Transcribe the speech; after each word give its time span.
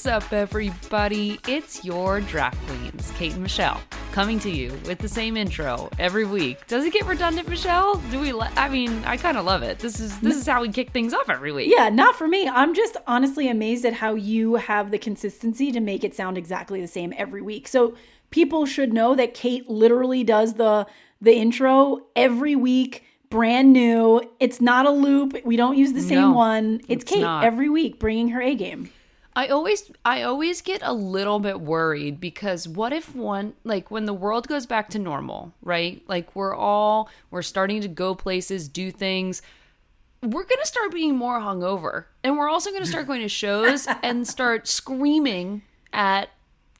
What's 0.00 0.24
up, 0.24 0.32
everybody? 0.32 1.38
It's 1.46 1.84
your 1.84 2.22
draft 2.22 2.56
queens, 2.66 3.12
Kate 3.18 3.34
and 3.34 3.42
Michelle, 3.42 3.82
coming 4.12 4.38
to 4.38 4.50
you 4.50 4.70
with 4.86 4.98
the 4.98 5.08
same 5.08 5.36
intro 5.36 5.90
every 5.98 6.24
week. 6.24 6.66
Does 6.68 6.86
it 6.86 6.94
get 6.94 7.04
redundant, 7.04 7.46
Michelle? 7.46 7.96
Do 8.10 8.18
we? 8.18 8.32
I 8.32 8.70
mean, 8.70 9.04
I 9.04 9.18
kind 9.18 9.36
of 9.36 9.44
love 9.44 9.62
it. 9.62 9.78
This 9.78 10.00
is 10.00 10.18
this 10.20 10.36
is 10.38 10.46
how 10.46 10.62
we 10.62 10.70
kick 10.70 10.92
things 10.92 11.12
off 11.12 11.28
every 11.28 11.52
week. 11.52 11.70
Yeah, 11.70 11.90
not 11.90 12.16
for 12.16 12.26
me. 12.26 12.48
I'm 12.48 12.72
just 12.72 12.96
honestly 13.06 13.50
amazed 13.50 13.84
at 13.84 13.92
how 13.92 14.14
you 14.14 14.54
have 14.54 14.90
the 14.90 14.96
consistency 14.96 15.70
to 15.70 15.80
make 15.80 16.02
it 16.02 16.14
sound 16.14 16.38
exactly 16.38 16.80
the 16.80 16.88
same 16.88 17.12
every 17.18 17.42
week. 17.42 17.68
So 17.68 17.94
people 18.30 18.64
should 18.64 18.94
know 18.94 19.14
that 19.16 19.34
Kate 19.34 19.68
literally 19.68 20.24
does 20.24 20.54
the 20.54 20.86
the 21.20 21.34
intro 21.34 22.06
every 22.16 22.56
week 22.56 23.04
brand 23.28 23.74
new. 23.74 24.22
It's 24.40 24.62
not 24.62 24.86
a 24.86 24.90
loop. 24.90 25.44
We 25.44 25.56
don't 25.56 25.76
use 25.76 25.92
the 25.92 26.00
same 26.00 26.22
No, 26.22 26.32
one. 26.32 26.76
It's, 26.88 27.02
it's 27.02 27.04
Kate 27.04 27.20
not. 27.20 27.44
every 27.44 27.68
week 27.68 27.98
bringing 27.98 28.30
her 28.30 28.40
A 28.40 28.54
game. 28.54 28.90
I 29.34 29.46
always 29.48 29.90
I 30.04 30.22
always 30.22 30.60
get 30.60 30.80
a 30.82 30.92
little 30.92 31.38
bit 31.38 31.60
worried 31.60 32.20
because 32.20 32.66
what 32.66 32.92
if 32.92 33.14
one 33.14 33.54
like 33.64 33.90
when 33.90 34.06
the 34.06 34.14
world 34.14 34.48
goes 34.48 34.66
back 34.66 34.88
to 34.90 34.98
normal, 34.98 35.54
right? 35.62 36.02
Like 36.08 36.34
we're 36.34 36.54
all 36.54 37.08
we're 37.30 37.42
starting 37.42 37.80
to 37.82 37.88
go 37.88 38.14
places, 38.14 38.68
do 38.68 38.90
things. 38.90 39.42
We're 40.22 40.44
going 40.44 40.60
to 40.60 40.66
start 40.66 40.92
being 40.92 41.16
more 41.16 41.38
hungover. 41.40 42.04
And 42.22 42.36
we're 42.36 42.50
also 42.50 42.70
going 42.70 42.82
to 42.82 42.88
start 42.88 43.06
going 43.06 43.22
to 43.22 43.28
shows 43.28 43.86
and 44.02 44.26
start 44.28 44.68
screaming 44.68 45.62
at 45.92 46.28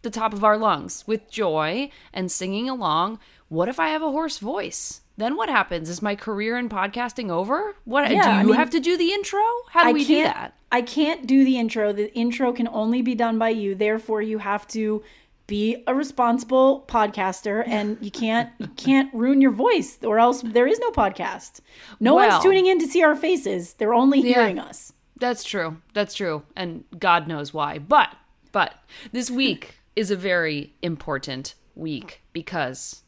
the 0.02 0.10
top 0.10 0.32
of 0.32 0.44
our 0.44 0.58
lungs 0.58 1.04
with 1.06 1.30
joy 1.30 1.90
and 2.12 2.30
singing 2.30 2.68
along. 2.68 3.18
What 3.48 3.68
if 3.68 3.80
I 3.80 3.88
have 3.88 4.02
a 4.02 4.10
hoarse 4.10 4.38
voice? 4.38 5.00
Then 5.20 5.36
what 5.36 5.48
happens? 5.50 5.90
Is 5.90 6.00
my 6.00 6.16
career 6.16 6.56
in 6.56 6.68
podcasting 6.68 7.30
over? 7.30 7.74
What 7.84 8.10
Yeah, 8.10 8.22
do 8.24 8.30
you 8.30 8.36
I 8.38 8.42
mean, 8.44 8.54
have 8.54 8.70
to 8.70 8.80
do 8.80 8.96
the 8.96 9.12
intro? 9.12 9.42
How 9.70 9.82
do 9.84 9.90
I 9.90 9.92
we 9.92 10.04
do 10.04 10.22
that? 10.22 10.54
I 10.72 10.82
can't 10.82 11.26
do 11.26 11.44
the 11.44 11.58
intro. 11.58 11.92
The 11.92 12.12
intro 12.14 12.52
can 12.52 12.68
only 12.68 13.02
be 13.02 13.14
done 13.14 13.38
by 13.38 13.50
you. 13.50 13.74
Therefore, 13.74 14.22
you 14.22 14.38
have 14.38 14.66
to 14.68 15.02
be 15.46 15.82
a 15.86 15.94
responsible 15.94 16.84
podcaster 16.88 17.66
and 17.66 17.98
you 18.00 18.10
can't 18.10 18.50
you 18.58 18.68
can't 18.68 19.12
ruin 19.12 19.40
your 19.40 19.50
voice 19.50 19.98
or 20.02 20.18
else 20.20 20.42
there 20.42 20.66
is 20.66 20.78
no 20.78 20.90
podcast. 20.90 21.60
No 21.98 22.14
Well- 22.14 22.28
one's 22.30 22.42
tuning 22.42 22.66
in 22.66 22.78
to 22.78 22.86
see 22.86 23.02
our 23.02 23.16
faces. 23.16 23.74
They're 23.74 23.92
only 23.94 24.22
hearing 24.22 24.58
us. 24.58 24.92
That's 25.18 25.44
true. 25.44 25.78
That's 25.92 26.14
true. 26.14 26.44
And 26.56 26.84
God 26.98 27.28
knows 27.28 27.52
why. 27.52 27.78
But 27.78 28.14
but 28.52 28.74
this 29.12 29.30
week 29.30 29.80
is 29.96 30.10
a 30.10 30.16
very 30.16 30.72
important 30.82 31.56
week 31.74 32.22
because 32.32 33.02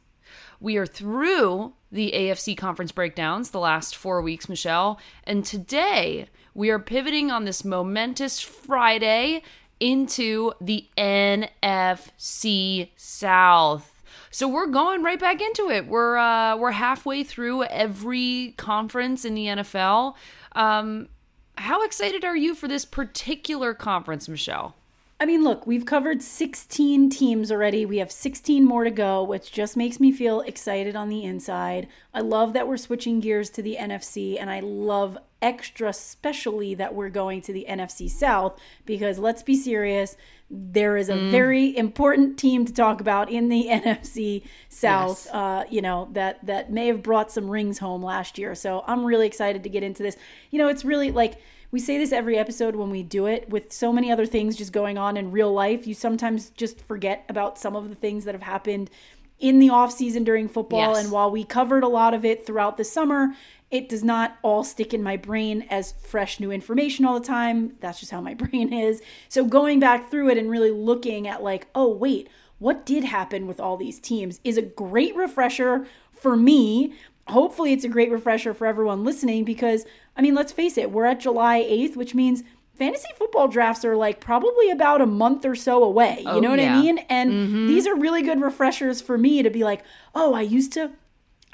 we 0.60 0.76
are 0.76 0.86
through 0.86 1.72
the 1.92 2.10
AFC 2.12 2.56
conference 2.56 2.90
breakdowns 2.90 3.50
the 3.50 3.60
last 3.60 3.94
4 3.94 4.22
weeks, 4.22 4.48
Michelle, 4.48 4.98
and 5.24 5.44
today 5.44 6.26
we 6.54 6.70
are 6.70 6.78
pivoting 6.78 7.30
on 7.30 7.44
this 7.44 7.64
momentous 7.64 8.40
Friday 8.40 9.42
into 9.78 10.52
the 10.60 10.88
NFC 10.96 12.88
South. 12.96 14.02
So 14.30 14.48
we're 14.48 14.66
going 14.66 15.02
right 15.02 15.20
back 15.20 15.42
into 15.42 15.68
it. 15.68 15.86
We're 15.86 16.16
uh, 16.16 16.56
we're 16.56 16.70
halfway 16.70 17.22
through 17.22 17.64
every 17.64 18.54
conference 18.56 19.24
in 19.26 19.34
the 19.34 19.46
NFL. 19.46 20.14
Um, 20.52 21.08
how 21.58 21.84
excited 21.84 22.24
are 22.24 22.36
you 22.36 22.54
for 22.54 22.66
this 22.66 22.84
particular 22.84 23.74
conference, 23.74 24.28
Michelle? 24.28 24.74
I 25.22 25.24
mean, 25.24 25.44
look, 25.44 25.68
we've 25.68 25.86
covered 25.86 26.20
16 26.20 27.08
teams 27.08 27.52
already. 27.52 27.86
We 27.86 27.98
have 27.98 28.10
16 28.10 28.64
more 28.64 28.82
to 28.82 28.90
go, 28.90 29.22
which 29.22 29.52
just 29.52 29.76
makes 29.76 30.00
me 30.00 30.10
feel 30.10 30.40
excited 30.40 30.96
on 30.96 31.10
the 31.10 31.22
inside. 31.22 31.86
I 32.12 32.22
love 32.22 32.54
that 32.54 32.66
we're 32.66 32.76
switching 32.76 33.20
gears 33.20 33.48
to 33.50 33.62
the 33.62 33.76
NFC, 33.78 34.36
and 34.40 34.50
I 34.50 34.58
love 34.58 35.16
extra 35.40 35.92
specially 35.92 36.74
that 36.74 36.96
we're 36.96 37.08
going 37.08 37.40
to 37.42 37.52
the 37.52 37.66
NFC 37.68 38.10
South 38.10 38.58
because 38.84 39.20
let's 39.20 39.44
be 39.44 39.54
serious, 39.54 40.16
there 40.50 40.96
is 40.96 41.08
a 41.08 41.30
very 41.30 41.76
important 41.76 42.36
team 42.36 42.64
to 42.64 42.72
talk 42.72 43.00
about 43.00 43.30
in 43.30 43.48
the 43.48 43.68
NFC 43.70 44.42
South. 44.68 45.26
Yes. 45.26 45.32
Uh, 45.32 45.64
you 45.70 45.82
know 45.82 46.08
that 46.14 46.44
that 46.44 46.72
may 46.72 46.88
have 46.88 47.00
brought 47.00 47.30
some 47.30 47.48
rings 47.48 47.78
home 47.78 48.02
last 48.02 48.38
year. 48.38 48.56
So 48.56 48.82
I'm 48.88 49.04
really 49.04 49.28
excited 49.28 49.62
to 49.62 49.68
get 49.68 49.84
into 49.84 50.02
this. 50.02 50.16
You 50.50 50.58
know, 50.58 50.66
it's 50.66 50.84
really 50.84 51.12
like 51.12 51.38
we 51.72 51.80
say 51.80 51.98
this 51.98 52.12
every 52.12 52.38
episode 52.38 52.76
when 52.76 52.90
we 52.90 53.02
do 53.02 53.26
it 53.26 53.48
with 53.48 53.72
so 53.72 53.92
many 53.92 54.12
other 54.12 54.26
things 54.26 54.56
just 54.56 54.72
going 54.72 54.98
on 54.98 55.16
in 55.16 55.32
real 55.32 55.52
life. 55.52 55.86
You 55.86 55.94
sometimes 55.94 56.50
just 56.50 56.80
forget 56.82 57.24
about 57.28 57.58
some 57.58 57.74
of 57.74 57.88
the 57.88 57.94
things 57.94 58.24
that 58.26 58.34
have 58.34 58.42
happened 58.42 58.90
in 59.40 59.58
the 59.58 59.70
off 59.70 59.90
season 59.90 60.22
during 60.22 60.48
football. 60.48 60.94
Yes. 60.94 61.04
and 61.04 61.10
while 61.10 61.30
we 61.30 61.42
covered 61.44 61.82
a 61.82 61.88
lot 61.88 62.14
of 62.14 62.24
it 62.24 62.46
throughout 62.46 62.76
the 62.76 62.84
summer 62.84 63.34
it 63.72 63.88
does 63.88 64.04
not 64.04 64.36
all 64.42 64.62
stick 64.62 64.92
in 64.92 65.02
my 65.02 65.16
brain 65.16 65.66
as 65.70 65.92
fresh 65.92 66.38
new 66.38 66.52
information 66.52 67.06
all 67.06 67.18
the 67.18 67.26
time. 67.26 67.72
That's 67.80 67.98
just 67.98 68.12
how 68.12 68.20
my 68.20 68.34
brain 68.42 68.70
is. 68.70 69.02
So 69.30 69.44
going 69.44 69.80
back 69.80 70.10
through 70.10 70.28
it 70.28 70.38
and 70.38 70.50
really 70.50 70.70
looking 70.70 71.26
at 71.26 71.42
like 71.42 71.66
oh 71.74 71.88
wait 71.88 72.28
what 72.58 72.86
did 72.86 73.02
happen 73.02 73.48
with 73.48 73.58
all 73.58 73.76
these 73.76 73.98
teams 73.98 74.38
is 74.44 74.56
a 74.56 74.62
great 74.62 75.16
refresher 75.16 75.86
for 76.12 76.36
me. 76.36 76.94
Hopefully 77.26 77.72
it's 77.72 77.82
a 77.82 77.88
great 77.88 78.10
refresher 78.12 78.54
for 78.54 78.66
everyone 78.66 79.02
listening 79.02 79.42
because 79.42 79.84
I 80.16 80.22
mean, 80.22 80.34
let's 80.34 80.52
face 80.52 80.76
it, 80.76 80.90
we're 80.90 81.06
at 81.06 81.20
July 81.20 81.62
8th, 81.62 81.96
which 81.96 82.14
means 82.14 82.42
fantasy 82.74 83.08
football 83.16 83.48
drafts 83.48 83.84
are 83.84 83.96
like 83.96 84.20
probably 84.20 84.70
about 84.70 85.00
a 85.00 85.06
month 85.06 85.44
or 85.44 85.54
so 85.54 85.82
away. 85.84 86.18
You 86.20 86.28
Oh, 86.30 86.40
know 86.40 86.50
what 86.50 86.58
yeah. 86.58 86.76
I 86.76 86.80
mean? 86.80 86.98
And 87.08 87.30
mm-hmm. 87.30 87.66
these 87.68 87.86
are 87.86 87.94
really 87.94 88.22
good 88.22 88.40
refreshers 88.40 89.00
for 89.00 89.16
me 89.16 89.42
to 89.42 89.50
be 89.50 89.64
like, 89.64 89.82
"Oh, 90.14 90.34
I 90.34 90.42
used 90.42 90.72
to 90.74 90.90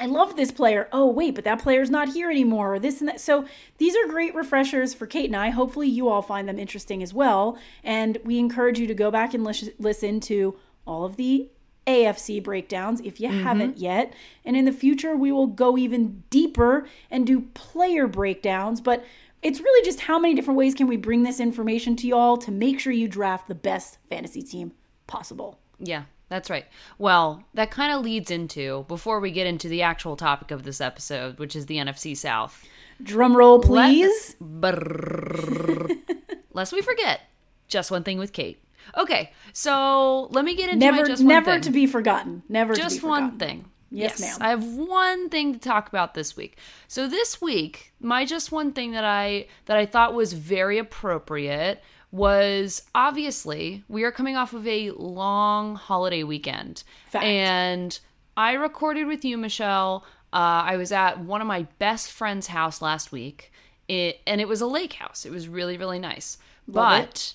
I 0.00 0.06
love 0.06 0.36
this 0.36 0.52
player. 0.52 0.88
Oh, 0.92 1.08
wait, 1.08 1.34
but 1.34 1.42
that 1.44 1.58
player's 1.60 1.91
not 1.91 2.10
here 2.10 2.30
anymore, 2.30 2.74
or 2.74 2.78
this 2.78 3.00
and 3.00 3.08
that. 3.08 3.20
So 3.20 3.46
these 3.78 3.96
are 3.96 4.06
great 4.06 4.32
refreshers 4.34 4.94
for 4.94 5.06
Kate 5.08 5.26
and 5.26 5.34
I. 5.36 5.50
Hopefully, 5.50 5.88
you 5.88 6.08
all 6.08 6.22
find 6.22 6.48
them 6.48 6.58
interesting 6.58 7.02
as 7.02 7.12
well. 7.12 7.58
And 7.82 8.16
we 8.25 8.38
encourage 8.38 8.78
you 8.78 8.86
to 8.86 8.94
go 8.94 9.10
back 9.10 9.34
and 9.34 9.42
lis- 9.42 9.70
listen 9.80 10.20
to 10.20 10.56
all 10.86 11.04
of 11.04 11.16
the 11.16 11.48
AFC 11.88 12.43
breakdowns 12.43 13.00
if 13.00 13.19
you 13.19 13.28
mm-hmm. 13.28 13.43
haven't 13.43 13.78
yet. 13.78 14.12
And 14.44 14.56
in 14.56 14.66
the 14.66 14.72
future, 14.72 15.16
we 15.16 15.32
will 15.32 15.47
go 15.47 15.78
even 15.78 16.22
deeper 16.31 16.87
and 17.10 17.26
do 17.26 17.41
player 17.54 18.06
breakdowns. 18.06 18.81
But 18.81 19.04
it's 19.43 19.60
really 19.60 19.84
just 19.84 20.00
how 20.00 20.19
many 20.19 20.34
different 20.34 20.59
ways 20.59 20.75
can 20.75 20.87
we 20.87 20.97
bring 20.97 21.22
this 21.22 21.41
information 21.41 21.97
to 21.97 22.06
y'all 22.06 22.37
to 22.37 22.50
make 22.50 22.78
sure 22.78 22.93
you 22.93 23.09
draft 23.09 23.49
the 23.49 23.54
best 23.54 23.99
fantasy 24.09 24.43
team 24.43 24.72
possible. 25.06 25.59
Yeah, 25.78 26.04
that's 26.28 26.50
right. 26.50 26.66
Well, 26.99 27.44
that 27.54 27.71
kind 27.71 27.93
of 27.93 28.03
leads 28.03 28.31
into 28.31 28.84
before 28.88 29.20
we 29.20 29.31
get 29.31 29.47
into 29.47 29.69
the 29.69 29.82
actual 29.82 30.16
topic 30.16 30.50
of 30.50 30.65
this 30.65 30.81
episode, 30.81 31.38
which 31.38 31.56
is 31.56 31.66
the 31.66 31.76
NFC 31.76 32.16
South. 32.16 32.66
Drum 33.03 33.37
roll, 33.37 33.60
please. 33.60 34.37
Brrr. 34.43 35.99
Lest 36.53 36.72
we 36.72 36.82
forget, 36.82 37.20
just 37.69 37.91
one 37.91 38.03
thing 38.03 38.19
with 38.19 38.32
Kate. 38.32 38.60
Okay, 38.96 39.32
so 39.52 40.28
let 40.30 40.44
me 40.44 40.54
get 40.54 40.70
into 40.70 40.78
never, 40.78 41.02
my 41.02 41.04
just 41.04 41.22
one 41.22 41.28
never 41.28 41.60
to 41.60 41.70
be 41.70 41.86
forgotten. 41.86 42.42
Never 42.48 42.74
just 42.74 43.02
one 43.02 43.38
thing. 43.38 43.70
Yes, 43.90 44.20
ma'am. 44.20 44.36
I 44.40 44.50
have 44.50 44.64
one 44.64 45.30
thing 45.30 45.52
to 45.54 45.58
talk 45.58 45.88
about 45.88 46.14
this 46.14 46.36
week. 46.36 46.58
So 46.88 47.08
this 47.08 47.40
week, 47.40 47.92
my 48.00 48.24
just 48.24 48.52
one 48.52 48.72
thing 48.72 48.92
that 48.92 49.04
I 49.04 49.46
that 49.66 49.76
I 49.76 49.86
thought 49.86 50.14
was 50.14 50.34
very 50.34 50.78
appropriate 50.78 51.82
was 52.10 52.82
obviously 52.94 53.84
we 53.88 54.04
are 54.04 54.12
coming 54.12 54.36
off 54.36 54.52
of 54.52 54.66
a 54.66 54.90
long 54.92 55.74
holiday 55.74 56.22
weekend. 56.22 56.82
Fact. 57.10 57.24
And 57.24 57.98
I 58.36 58.52
recorded 58.52 59.06
with 59.06 59.24
you, 59.24 59.36
Michelle. 59.38 60.04
Uh, 60.32 60.62
I 60.66 60.76
was 60.76 60.92
at 60.92 61.20
one 61.20 61.40
of 61.40 61.46
my 61.46 61.66
best 61.78 62.12
friend's 62.12 62.48
house 62.48 62.82
last 62.82 63.12
week. 63.12 63.52
It, 63.88 64.20
and 64.26 64.40
it 64.40 64.48
was 64.48 64.60
a 64.60 64.66
lake 64.66 64.94
house. 64.94 65.24
It 65.24 65.32
was 65.32 65.48
really, 65.48 65.78
really 65.78 65.98
nice. 65.98 66.36
Love 66.66 66.74
but 66.74 67.08
it 67.08 67.34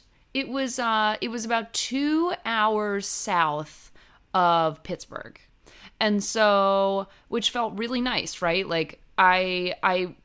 was 0.49 0.79
uh 0.79 1.16
it 1.21 1.29
was 1.29 1.45
about 1.45 1.73
two 1.73 2.33
hours 2.45 3.07
south 3.07 3.91
of 4.33 4.83
Pittsburgh. 4.83 5.39
And 5.99 6.23
so 6.23 7.07
which 7.27 7.51
felt 7.51 7.77
really 7.77 8.01
nice, 8.01 8.41
right? 8.41 8.67
Like 8.67 8.99
I 9.17 9.75
I 9.84 10.16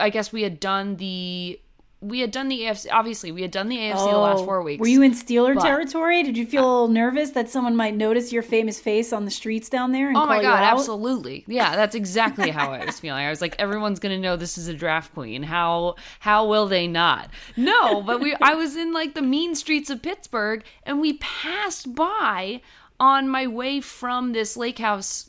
I 0.00 0.10
guess 0.10 0.32
we 0.32 0.42
had 0.42 0.60
done 0.60 0.96
the 0.96 1.60
we 2.00 2.20
had 2.20 2.30
done 2.30 2.48
the 2.48 2.60
AFC 2.60 2.86
obviously 2.92 3.32
we 3.32 3.42
had 3.42 3.50
done 3.50 3.68
the 3.68 3.76
AFC 3.76 3.94
the 4.10 4.16
oh, 4.16 4.22
last 4.22 4.44
four 4.44 4.62
weeks. 4.62 4.80
Oh, 4.80 4.82
Were 4.82 4.88
you 4.88 5.02
in 5.02 5.12
Steeler 5.12 5.54
But- 5.54 5.64
territory? 5.64 6.22
Did 6.22 6.36
you 6.36 6.46
feel 6.46 6.62
a 6.62 6.66
little 6.66 6.88
nervous 6.88 7.30
that 7.30 7.50
someone 7.50 7.74
might 7.74 7.96
notice 7.96 8.32
your 8.32 8.42
famous 8.42 8.78
face 8.78 9.12
on 9.12 9.24
the 9.24 9.30
streets 9.30 9.68
down 9.68 9.92
there 9.92 10.08
and 10.08 10.16
Oh 10.16 10.26
my 10.26 10.40
god, 10.40 10.62
absolutely. 10.62 11.44
Yeah, 11.46 11.74
that's 11.74 11.94
exactly 11.94 12.50
how 12.50 12.72
I 12.72 12.84
was 12.84 13.00
feeling. 13.00 13.24
I 13.24 13.30
was 13.30 13.40
like, 13.40 13.56
everyone's 13.58 13.98
gonna 13.98 14.18
know 14.18 14.36
this 14.36 14.56
is 14.58 14.68
a 14.68 14.74
draft 14.74 15.12
queen. 15.12 15.42
How 15.42 15.96
how 16.20 16.46
will 16.46 16.66
they 16.66 16.86
not? 16.86 17.30
No, 17.56 18.00
but 18.02 18.20
we 18.20 18.36
I 18.40 18.54
was 18.54 18.76
in 18.76 18.92
like 18.92 19.14
the 19.14 19.22
mean 19.22 19.54
streets 19.54 19.90
of 19.90 20.02
Pittsburgh 20.02 20.62
and 20.84 21.00
we 21.00 21.14
passed 21.14 21.94
by 21.94 22.60
on 23.00 23.28
my 23.28 23.46
way 23.46 23.80
from 23.80 24.32
this 24.32 24.56
lake 24.56 24.78
house 24.78 25.27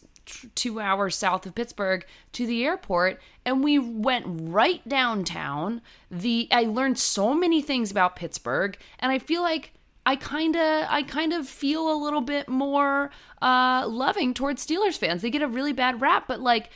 two 0.55 0.79
hours 0.79 1.15
south 1.15 1.45
of 1.45 1.55
Pittsburgh 1.55 2.05
to 2.33 2.45
the 2.45 2.65
airport 2.65 3.19
and 3.45 3.63
we 3.63 3.79
went 3.79 4.25
right 4.27 4.87
downtown. 4.87 5.81
The 6.09 6.47
I 6.51 6.63
learned 6.63 6.97
so 6.99 7.33
many 7.33 7.61
things 7.61 7.91
about 7.91 8.15
Pittsburgh 8.15 8.77
and 8.99 9.11
I 9.11 9.19
feel 9.19 9.41
like 9.41 9.73
I 10.05 10.15
kind 10.15 10.55
of 10.55 10.85
I 10.89 11.03
kind 11.03 11.33
of 11.33 11.47
feel 11.47 11.91
a 11.91 11.97
little 12.01 12.21
bit 12.21 12.47
more 12.47 13.11
uh 13.41 13.85
loving 13.87 14.33
towards 14.33 14.65
Steelers 14.65 14.97
fans. 14.97 15.21
They 15.21 15.29
get 15.29 15.41
a 15.41 15.47
really 15.47 15.73
bad 15.73 16.01
rap, 16.01 16.25
but 16.27 16.39
like 16.39 16.69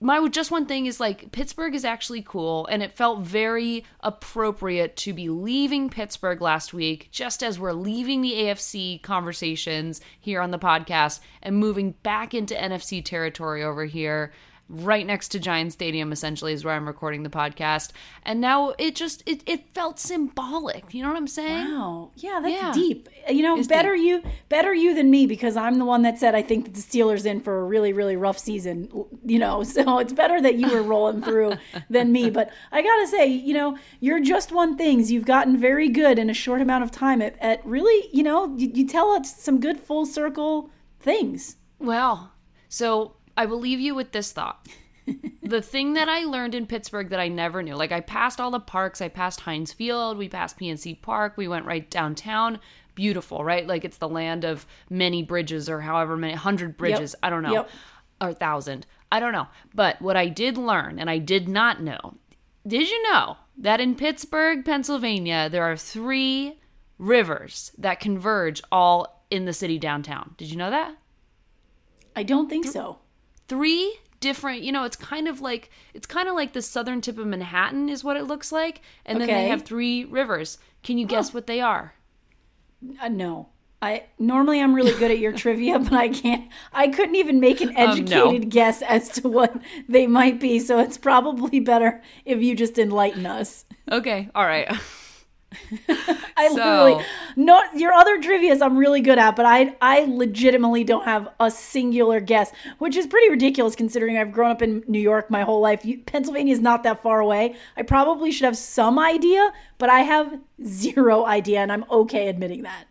my 0.00 0.26
just 0.28 0.50
one 0.50 0.66
thing 0.66 0.86
is 0.86 1.00
like 1.00 1.32
Pittsburgh 1.32 1.74
is 1.74 1.84
actually 1.84 2.20
cool 2.20 2.66
and 2.66 2.82
it 2.82 2.92
felt 2.92 3.20
very 3.20 3.84
appropriate 4.00 4.94
to 4.96 5.14
be 5.14 5.28
leaving 5.28 5.88
Pittsburgh 5.88 6.42
last 6.42 6.74
week 6.74 7.08
just 7.10 7.42
as 7.42 7.58
we're 7.58 7.72
leaving 7.72 8.20
the 8.20 8.34
AFC 8.34 9.02
conversations 9.02 10.00
here 10.20 10.40
on 10.40 10.50
the 10.50 10.58
podcast 10.58 11.20
and 11.42 11.56
moving 11.56 11.92
back 12.02 12.34
into 12.34 12.54
NFC 12.54 13.02
territory 13.02 13.62
over 13.62 13.86
here 13.86 14.32
right 14.68 15.06
next 15.06 15.28
to 15.28 15.38
Giant 15.38 15.72
Stadium 15.72 16.10
essentially 16.10 16.52
is 16.52 16.64
where 16.64 16.74
I'm 16.74 16.86
recording 16.88 17.22
the 17.22 17.30
podcast. 17.30 17.92
And 18.24 18.40
now 18.40 18.74
it 18.78 18.96
just 18.96 19.22
it, 19.24 19.42
it 19.46 19.72
felt 19.74 20.00
symbolic. 20.00 20.92
You 20.92 21.02
know 21.02 21.08
what 21.08 21.16
I'm 21.16 21.28
saying? 21.28 21.66
Wow. 21.72 22.10
Yeah, 22.16 22.40
that's 22.42 22.52
Yeah. 22.52 22.72
deep. 22.72 23.08
You 23.30 23.42
know, 23.42 23.56
It's 23.58 23.68
better 23.68 23.94
you 23.94 24.22
better 24.48 24.74
you 24.74 24.94
than 24.94 25.10
me 25.10 25.26
because 25.26 25.56
I'm 25.56 25.78
the 25.78 25.84
one 25.84 26.02
that 26.02 26.18
said 26.18 26.34
I 26.34 26.42
think 26.42 26.64
that 26.64 26.74
the 26.74 26.80
Steelers 26.80 27.24
in 27.24 27.40
for 27.40 27.60
a 27.60 27.64
really 27.64 27.92
really 27.92 28.16
rough 28.16 28.38
season, 28.38 28.88
you 29.24 29.38
know. 29.38 29.62
So 29.76 29.98
it's 29.98 30.12
better 30.12 30.40
that 30.40 30.54
you 30.56 30.70
were 30.70 30.82
rolling 30.82 31.22
through 31.22 31.52
than 31.90 32.10
me, 32.10 32.30
but 32.30 32.50
I 32.72 32.82
got 32.82 32.96
to 33.02 33.06
say, 33.06 33.26
you 33.26 33.52
know, 33.54 33.76
you're 34.00 34.20
just 34.20 34.50
one 34.52 34.76
things. 34.76 35.12
You've 35.12 35.26
gotten 35.26 35.58
very 35.58 35.88
good 35.88 36.18
in 36.18 36.30
a 36.30 36.34
short 36.34 36.60
amount 36.62 36.82
of 36.82 36.90
time 36.90 37.20
at, 37.20 37.36
at 37.40 37.64
really, 37.66 38.08
you 38.12 38.22
know, 38.22 38.56
you, 38.56 38.70
you 38.72 38.86
tell 38.86 39.10
us 39.10 39.36
some 39.36 39.60
good 39.60 39.78
full 39.78 40.06
circle 40.06 40.70
things. 40.98 41.56
Well, 41.78 42.32
so 42.68 43.16
I 43.36 43.46
will 43.46 43.60
leave 43.60 43.80
you 43.80 43.94
with 43.94 44.12
this 44.12 44.32
thought. 44.32 44.66
the 45.42 45.62
thing 45.62 45.94
that 45.94 46.08
I 46.08 46.24
learned 46.24 46.54
in 46.54 46.66
Pittsburgh 46.66 47.10
that 47.10 47.20
I 47.20 47.28
never 47.28 47.62
knew, 47.62 47.74
like 47.76 47.92
I 47.92 48.00
passed 48.00 48.40
all 48.40 48.50
the 48.50 48.60
parks, 48.60 49.00
I 49.00 49.08
passed 49.08 49.40
Heinz 49.40 49.72
Field, 49.72 50.18
we 50.18 50.28
passed 50.28 50.58
PNC 50.58 51.02
Park, 51.02 51.34
we 51.36 51.48
went 51.48 51.66
right 51.66 51.88
downtown. 51.88 52.58
Beautiful, 52.94 53.44
right? 53.44 53.66
Like 53.66 53.84
it's 53.84 53.98
the 53.98 54.08
land 54.08 54.44
of 54.44 54.66
many 54.88 55.22
bridges 55.22 55.68
or 55.68 55.82
however 55.82 56.16
many 56.16 56.32
hundred 56.32 56.78
bridges. 56.78 57.14
I 57.22 57.28
don't 57.28 57.42
know. 57.42 57.52
Yep. 57.52 57.70
Or 58.22 58.32
thousand. 58.32 58.86
I 59.12 59.20
don't 59.20 59.32
know. 59.32 59.48
But 59.74 60.00
what 60.00 60.16
I 60.16 60.28
did 60.28 60.56
learn 60.56 60.98
and 60.98 61.10
I 61.10 61.18
did 61.18 61.46
not 61.46 61.82
know. 61.82 62.14
Did 62.66 62.90
you 62.90 63.02
know 63.12 63.36
that 63.58 63.80
in 63.80 63.94
Pittsburgh, 63.96 64.64
Pennsylvania, 64.64 65.48
there 65.50 65.62
are 65.62 65.76
three 65.76 66.58
rivers 66.98 67.70
that 67.76 68.00
converge 68.00 68.62
all 68.72 69.26
in 69.30 69.44
the 69.44 69.52
city 69.52 69.78
downtown? 69.78 70.34
Did 70.38 70.50
you 70.50 70.56
know 70.56 70.70
that? 70.70 70.96
I 72.16 72.22
don't 72.22 72.48
think 72.48 72.64
so. 72.64 72.98
Three 73.48 73.98
different 74.20 74.62
you 74.62 74.72
know 74.72 74.84
it's 74.84 74.96
kind 74.96 75.28
of 75.28 75.40
like 75.40 75.70
it's 75.94 76.06
kind 76.06 76.28
of 76.28 76.34
like 76.34 76.52
the 76.54 76.62
southern 76.62 77.00
tip 77.00 77.18
of 77.18 77.26
manhattan 77.26 77.88
is 77.88 78.02
what 78.02 78.16
it 78.16 78.24
looks 78.24 78.50
like 78.50 78.80
and 79.04 79.20
then 79.20 79.28
they 79.28 79.48
have 79.48 79.62
three 79.62 80.04
rivers 80.06 80.58
can 80.82 80.96
you 80.98 81.06
guess 81.06 81.34
what 81.34 81.46
they 81.46 81.60
are 81.60 81.94
Uh, 83.02 83.08
no. 83.08 83.48
I 83.82 84.04
normally 84.18 84.58
I'm 84.60 84.74
really 84.74 84.98
good 84.98 85.10
at 85.10 85.18
your 85.18 85.32
trivia, 85.42 85.78
but 85.78 85.92
I 85.92 86.08
can't. 86.08 86.48
I 86.72 86.88
couldn't 86.88 87.14
even 87.16 87.40
make 87.40 87.60
an 87.60 87.68
Um, 87.68 87.74
no. 87.76 87.90
educated 87.90 88.50
guess 88.50 88.80
as 88.80 89.10
to 89.10 89.28
what 89.28 89.54
they 89.86 90.06
might 90.06 90.40
be. 90.40 90.58
So 90.60 90.78
it's 90.78 90.96
probably 90.96 91.60
better 91.60 92.02
if 92.24 92.40
you 92.40 92.56
just 92.56 92.78
enlighten 92.78 93.26
us. 93.26 93.66
okay 93.92 94.30
all 94.34 94.46
right 94.46 94.66
I 96.36 96.48
So- 96.48 96.54
literally 96.54 97.04
no 97.36 97.62
your 97.74 97.92
other 97.92 98.20
trivia's 98.20 98.60
I'm 98.60 98.76
really 98.76 99.00
good 99.00 99.18
at, 99.18 99.36
but 99.36 99.46
I 99.46 99.74
I 99.80 100.04
legitimately 100.04 100.84
don't 100.84 101.04
have 101.04 101.28
a 101.40 101.50
singular 101.50 102.20
guess, 102.20 102.52
which 102.78 102.96
is 102.96 103.06
pretty 103.06 103.30
ridiculous 103.30 103.74
considering 103.76 104.18
I've 104.18 104.32
grown 104.32 104.50
up 104.50 104.60
in 104.62 104.82
New 104.86 104.98
York 105.00 105.30
my 105.30 105.42
whole 105.42 105.60
life. 105.60 105.86
Pennsylvania 106.06 106.52
is 106.52 106.60
not 106.60 106.82
that 106.82 107.02
far 107.02 107.20
away. 107.20 107.54
I 107.76 107.82
probably 107.82 108.30
should 108.32 108.44
have 108.44 108.56
some 108.56 108.98
idea, 108.98 109.52
but 109.78 109.88
I 109.88 110.00
have 110.00 110.38
zero 110.64 111.24
idea, 111.24 111.60
and 111.60 111.70
I'm 111.72 111.84
okay 111.90 112.28
admitting 112.28 112.62
that. 112.62 112.84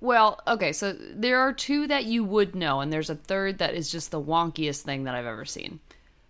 well 0.00 0.40
okay 0.46 0.72
so 0.72 0.92
there 0.92 1.38
are 1.40 1.52
two 1.52 1.86
that 1.86 2.04
you 2.04 2.22
would 2.24 2.54
know 2.54 2.80
and 2.80 2.92
there's 2.92 3.08
a 3.10 3.14
third 3.14 3.58
that 3.58 3.74
is 3.74 3.90
just 3.90 4.10
the 4.10 4.20
wonkiest 4.20 4.82
thing 4.82 5.04
that 5.04 5.14
i've 5.14 5.24
ever 5.24 5.46
seen 5.46 5.80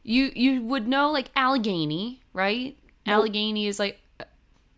you 0.05 0.31
you 0.37 0.63
would 0.63 0.87
know 0.87 1.11
like 1.11 1.29
allegheny 1.35 2.21
right 2.33 2.77
allegheny 3.07 3.67
is 3.67 3.81
like 3.81 3.99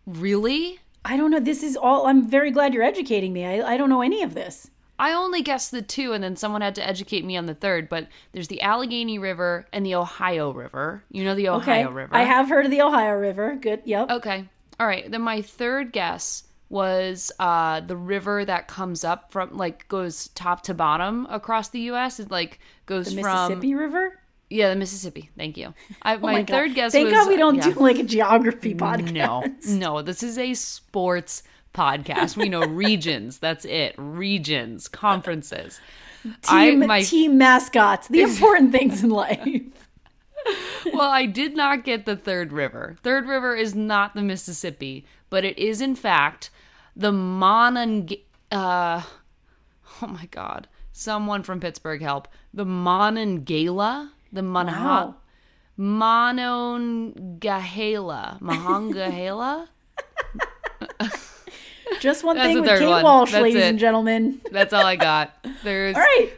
really 0.07 0.79
I 1.09 1.15
don't 1.15 1.31
know. 1.31 1.39
This 1.39 1.63
is 1.63 1.77
all. 1.77 2.05
I'm 2.07 2.27
very 2.27 2.51
glad 2.51 2.73
you're 2.73 2.83
educating 2.83 3.31
me. 3.31 3.45
I, 3.45 3.73
I 3.73 3.77
don't 3.77 3.89
know 3.89 4.01
any 4.01 4.23
of 4.23 4.33
this. 4.33 4.69
I 4.99 5.13
only 5.13 5.41
guessed 5.41 5.71
the 5.71 5.81
two, 5.81 6.11
and 6.11 6.23
then 6.23 6.35
someone 6.35 6.61
had 6.61 6.75
to 6.75 6.85
educate 6.85 7.23
me 7.23 7.37
on 7.37 7.45
the 7.45 7.53
third. 7.53 7.87
But 7.87 8.07
there's 8.33 8.47
the 8.49 8.61
Allegheny 8.61 9.17
River 9.17 9.67
and 9.71 9.85
the 9.85 9.95
Ohio 9.95 10.51
River. 10.51 11.03
You 11.11 11.23
know 11.23 11.33
the 11.35 11.49
Okay. 11.49 11.81
Ohio 11.83 11.91
River. 11.91 12.13
I 12.15 12.23
have 12.23 12.49
heard 12.49 12.65
of 12.65 12.71
the 12.71 12.81
Ohio 12.81 13.13
River. 13.13 13.55
Good. 13.55 13.83
Yep. 13.85 14.11
Okay. 14.11 14.45
All 14.79 14.87
right. 14.87 15.09
Then 15.09 15.21
my 15.21 15.41
third 15.41 15.93
guess 15.93 16.43
was 16.69 17.31
uh, 17.39 17.79
the 17.79 17.95
river 17.95 18.43
that 18.43 18.67
comes 18.67 19.05
up 19.05 19.31
from, 19.31 19.55
like, 19.55 19.87
goes 19.87 20.27
top 20.29 20.63
to 20.63 20.73
bottom 20.73 21.25
across 21.29 21.69
the 21.69 21.79
U.S. 21.81 22.19
It 22.19 22.29
like 22.29 22.59
goes 22.85 23.15
the 23.15 23.21
from 23.21 23.49
Mississippi 23.49 23.75
River. 23.75 24.16
Yeah, 24.49 24.69
the 24.69 24.75
Mississippi. 24.75 25.29
Thank 25.37 25.57
you. 25.57 25.73
I, 26.01 26.15
Oh 26.15 26.19
my, 26.19 26.41
God. 26.41 26.47
third 26.47 26.75
guess. 26.75 26.91
Thank 26.93 27.05
was, 27.05 27.13
God 27.13 27.27
we 27.27 27.37
don't 27.37 27.55
yeah. 27.55 27.71
do 27.71 27.79
like 27.79 27.99
a 27.99 28.03
geography 28.03 28.73
podcast. 28.73 29.11
No, 29.67 29.95
no, 29.95 30.01
this 30.01 30.23
is 30.23 30.37
a 30.37 30.53
sports 30.53 31.43
podcast. 31.73 32.37
We 32.37 32.49
know 32.49 32.61
regions. 32.65 33.39
That's 33.39 33.65
it. 33.65 33.93
Regions, 33.97 34.87
conferences. 34.87 35.79
I 36.47 36.71
Team, 36.71 36.87
my 36.87 37.01
team 37.01 37.37
mascots, 37.37 38.07
the 38.07 38.21
important 38.23 38.71
things 38.71 39.03
in 39.03 39.09
life. 39.09 39.61
well, 40.93 41.09
I 41.09 41.25
did 41.25 41.55
not 41.55 41.83
get 41.83 42.05
the 42.05 42.15
third 42.15 42.51
river. 42.51 42.95
Third 43.03 43.27
river 43.27 43.55
is 43.55 43.75
not 43.75 44.15
the 44.15 44.21
Mississippi, 44.21 45.05
but 45.29 45.43
it 45.43 45.57
is 45.57 45.81
in 45.81 45.95
fact 45.95 46.49
the 46.95 47.11
Monong. 47.11 48.17
Uh, 48.51 49.03
oh 50.01 50.07
my 50.07 50.25
God! 50.27 50.67
Someone 50.91 51.43
from 51.43 51.59
Pittsburgh 51.59 52.01
help 52.01 52.27
the 52.53 52.65
Monongahela. 52.65 54.13
The 54.31 54.41
Monha. 54.41 54.67
Wow. 54.67 55.15
Monongahela. 55.77 58.37
Monongahela. 58.41 59.69
Just 61.99 62.23
one 62.23 62.35
That's 62.35 62.47
thing 62.47 62.55
the 62.57 62.61
with 62.63 62.79
Kate 62.79 62.87
one. 62.87 63.03
Walsh, 63.03 63.31
That's 63.31 63.41
ladies 63.43 63.63
it. 63.63 63.69
and 63.69 63.79
gentlemen. 63.79 64.41
That's 64.51 64.73
all 64.73 64.85
I 64.85 64.95
got. 64.97 65.33
There's. 65.63 65.95
All 65.95 66.01
right, 66.01 66.31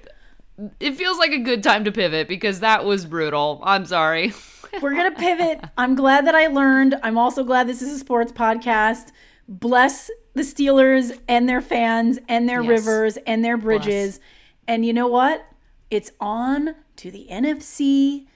It 0.80 0.96
feels 0.96 1.18
like 1.18 1.32
a 1.32 1.40
good 1.40 1.64
time 1.64 1.84
to 1.86 1.92
pivot 1.92 2.28
because 2.28 2.60
that 2.62 2.86
was 2.86 3.06
brutal. 3.06 3.60
I'm 3.64 3.86
sorry. 3.86 4.34
we're 4.82 4.94
gonna 4.96 5.12
pivot. 5.16 5.60
I'm 5.78 5.96
glad 5.96 6.28
that 6.28 6.36
I 6.36 6.48
learned. 6.48 6.96
I'm 7.04 7.18
also 7.18 7.44
glad 7.44 7.68
this 7.68 7.82
is 7.82 7.92
a 7.94 8.00
sports 8.00 8.32
podcast. 8.32 9.12
Bless 9.48 10.10
the 10.36 10.44
Steelers 10.44 11.20
and 11.28 11.50
their 11.50 11.62
fans 11.62 12.20
and 12.30 12.48
their 12.48 12.62
Yes. 12.62 12.70
rivers 12.86 13.18
and 13.26 13.44
their 13.44 13.58
bridges. 13.58 14.20
And 14.68 14.86
you 14.86 14.94
know 14.94 15.08
what? 15.08 15.44
It's 15.90 16.12
on 16.20 16.76
to 17.00 17.12
the 17.12 17.28
NFC 17.30 18.28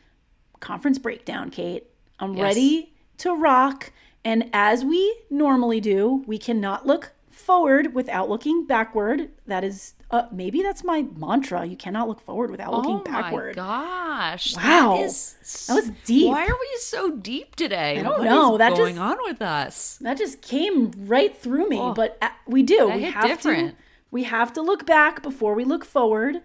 conference 0.60 0.98
breakdown, 0.98 1.50
Kate. 1.50 1.88
I'm 2.20 2.34
Yes. 2.36 2.44
ready 2.44 2.94
to 3.18 3.34
rock. 3.36 3.92
And 4.26 4.50
as 4.54 4.86
we 4.86 5.16
normally 5.30 5.82
do, 5.82 6.24
we 6.26 6.38
cannot 6.38 6.88
look 6.88 7.12
forward 7.30 7.94
without 7.94 8.30
looking 8.30 8.66
backward. 8.66 9.32
That 9.48 9.66
is, 9.66 9.96
uh, 10.12 10.28
maybe 10.32 10.62
that's 10.62 10.82
my 10.84 11.06
mantra. 11.18 11.66
You 11.66 11.76
cannot 11.76 12.08
look 12.08 12.22
forward 12.22 12.52
without 12.52 12.72
looking 12.72 13.02
oh 13.02 13.04
backward. 13.04 13.58
my 13.58 13.64
gosh! 13.64 14.56
Wow. 14.56 14.96
that, 14.98 15.04
is, 15.04 15.66
That 15.68 15.74
was 15.74 15.92
deep. 16.06 16.30
Why 16.30 16.46
are 16.46 16.58
we 16.58 16.78
so 16.80 17.12
deep 17.12 17.58
today? 17.58 18.00
I 18.00 18.04
don't 18.04 18.24
know. 18.24 18.58
That 18.58 18.78
going 18.78 18.96
just- 18.96 19.04
on 19.04 19.18
with 19.24 19.42
us? 19.42 19.98
That 20.00 20.18
just 20.18 20.42
came 20.42 20.94
right 21.00 21.36
through 21.36 21.68
me. 21.68 21.80
Oh. 21.80 21.94
but 21.94 22.18
uh, 22.22 22.30
we 22.48 22.64
do. 22.64 22.88
We 22.88 23.02
have 23.04 23.26
different. 23.26 23.72
to. 23.72 23.76
We 24.10 24.24
have 24.24 24.54
to 24.54 24.62
look 24.62 24.86
back 24.86 25.22
before 25.22 25.54
we 25.56 25.66
look 25.66 25.84
forward. 25.84 26.42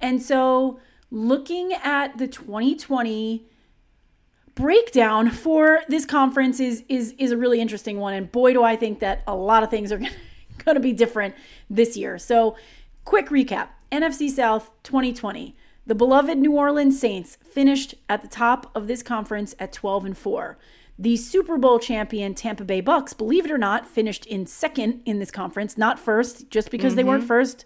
And 0.00 0.20
so, 0.20 0.80
looking 1.12 1.74
at 1.74 2.16
the 2.16 2.26
2020 2.26 3.46
breakdown 4.54 5.30
for 5.30 5.82
this 5.88 6.04
conference 6.04 6.58
is 6.58 6.82
is 6.88 7.14
is 7.18 7.30
a 7.30 7.36
really 7.36 7.60
interesting 7.60 7.98
one. 7.98 8.14
And 8.14 8.32
boy, 8.32 8.54
do 8.54 8.64
I 8.64 8.74
think 8.76 8.98
that 9.00 9.22
a 9.26 9.36
lot 9.36 9.62
of 9.62 9.70
things 9.70 9.92
are 9.92 9.98
going 10.64 10.74
to 10.74 10.80
be 10.80 10.92
different 10.92 11.34
this 11.70 11.96
year. 11.96 12.18
So, 12.18 12.56
quick 13.04 13.28
recap: 13.28 13.68
NFC 13.92 14.28
South 14.28 14.70
2020. 14.82 15.54
The 15.84 15.94
beloved 15.94 16.38
New 16.38 16.52
Orleans 16.52 16.98
Saints 16.98 17.38
finished 17.44 17.96
at 18.08 18.22
the 18.22 18.28
top 18.28 18.70
of 18.74 18.86
this 18.86 19.02
conference 19.02 19.54
at 19.58 19.72
12 19.72 20.04
and 20.04 20.16
4. 20.16 20.56
The 20.96 21.16
Super 21.16 21.58
Bowl 21.58 21.80
champion 21.80 22.36
Tampa 22.36 22.62
Bay 22.62 22.80
Bucks, 22.80 23.12
believe 23.12 23.44
it 23.44 23.50
or 23.50 23.58
not, 23.58 23.84
finished 23.84 24.24
in 24.24 24.46
second 24.46 25.02
in 25.04 25.18
this 25.18 25.32
conference, 25.32 25.76
not 25.76 25.98
first. 25.98 26.48
Just 26.50 26.70
because 26.70 26.94
they 26.94 27.02
weren't 27.02 27.22
mm-hmm. 27.22 27.28
first 27.28 27.64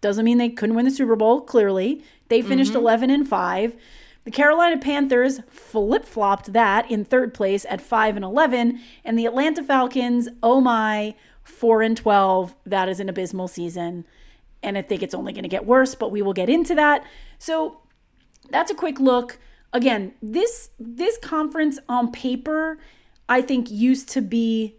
doesn't 0.00 0.24
mean 0.24 0.38
they 0.38 0.48
couldn't 0.48 0.76
win 0.76 0.84
the 0.84 0.90
Super 0.90 1.16
Bowl, 1.16 1.40
clearly. 1.40 2.02
They 2.28 2.42
finished 2.42 2.72
mm-hmm. 2.72 2.80
11 2.80 3.10
and 3.10 3.28
5. 3.28 3.76
The 4.24 4.30
Carolina 4.30 4.78
Panthers 4.78 5.40
flip 5.48 6.04
flopped 6.04 6.52
that 6.52 6.90
in 6.90 7.04
third 7.04 7.32
place 7.32 7.64
at 7.68 7.80
5 7.80 8.16
and 8.16 8.24
11. 8.24 8.80
And 9.04 9.18
the 9.18 9.26
Atlanta 9.26 9.62
Falcons, 9.62 10.28
oh 10.42 10.60
my, 10.60 11.14
4 11.44 11.82
and 11.82 11.96
12. 11.96 12.54
That 12.66 12.88
is 12.88 13.00
an 13.00 13.08
abysmal 13.08 13.48
season. 13.48 14.04
And 14.62 14.76
I 14.76 14.82
think 14.82 15.02
it's 15.02 15.14
only 15.14 15.32
going 15.32 15.44
to 15.44 15.48
get 15.48 15.66
worse, 15.66 15.94
but 15.94 16.10
we 16.10 16.20
will 16.20 16.32
get 16.32 16.48
into 16.48 16.74
that. 16.74 17.04
So 17.38 17.80
that's 18.50 18.70
a 18.70 18.74
quick 18.74 19.00
look. 19.00 19.38
Again, 19.72 20.14
this 20.22 20.70
this 20.78 21.18
conference 21.18 21.78
on 21.88 22.10
paper, 22.10 22.78
I 23.28 23.42
think 23.42 23.70
used 23.70 24.08
to 24.10 24.22
be 24.22 24.76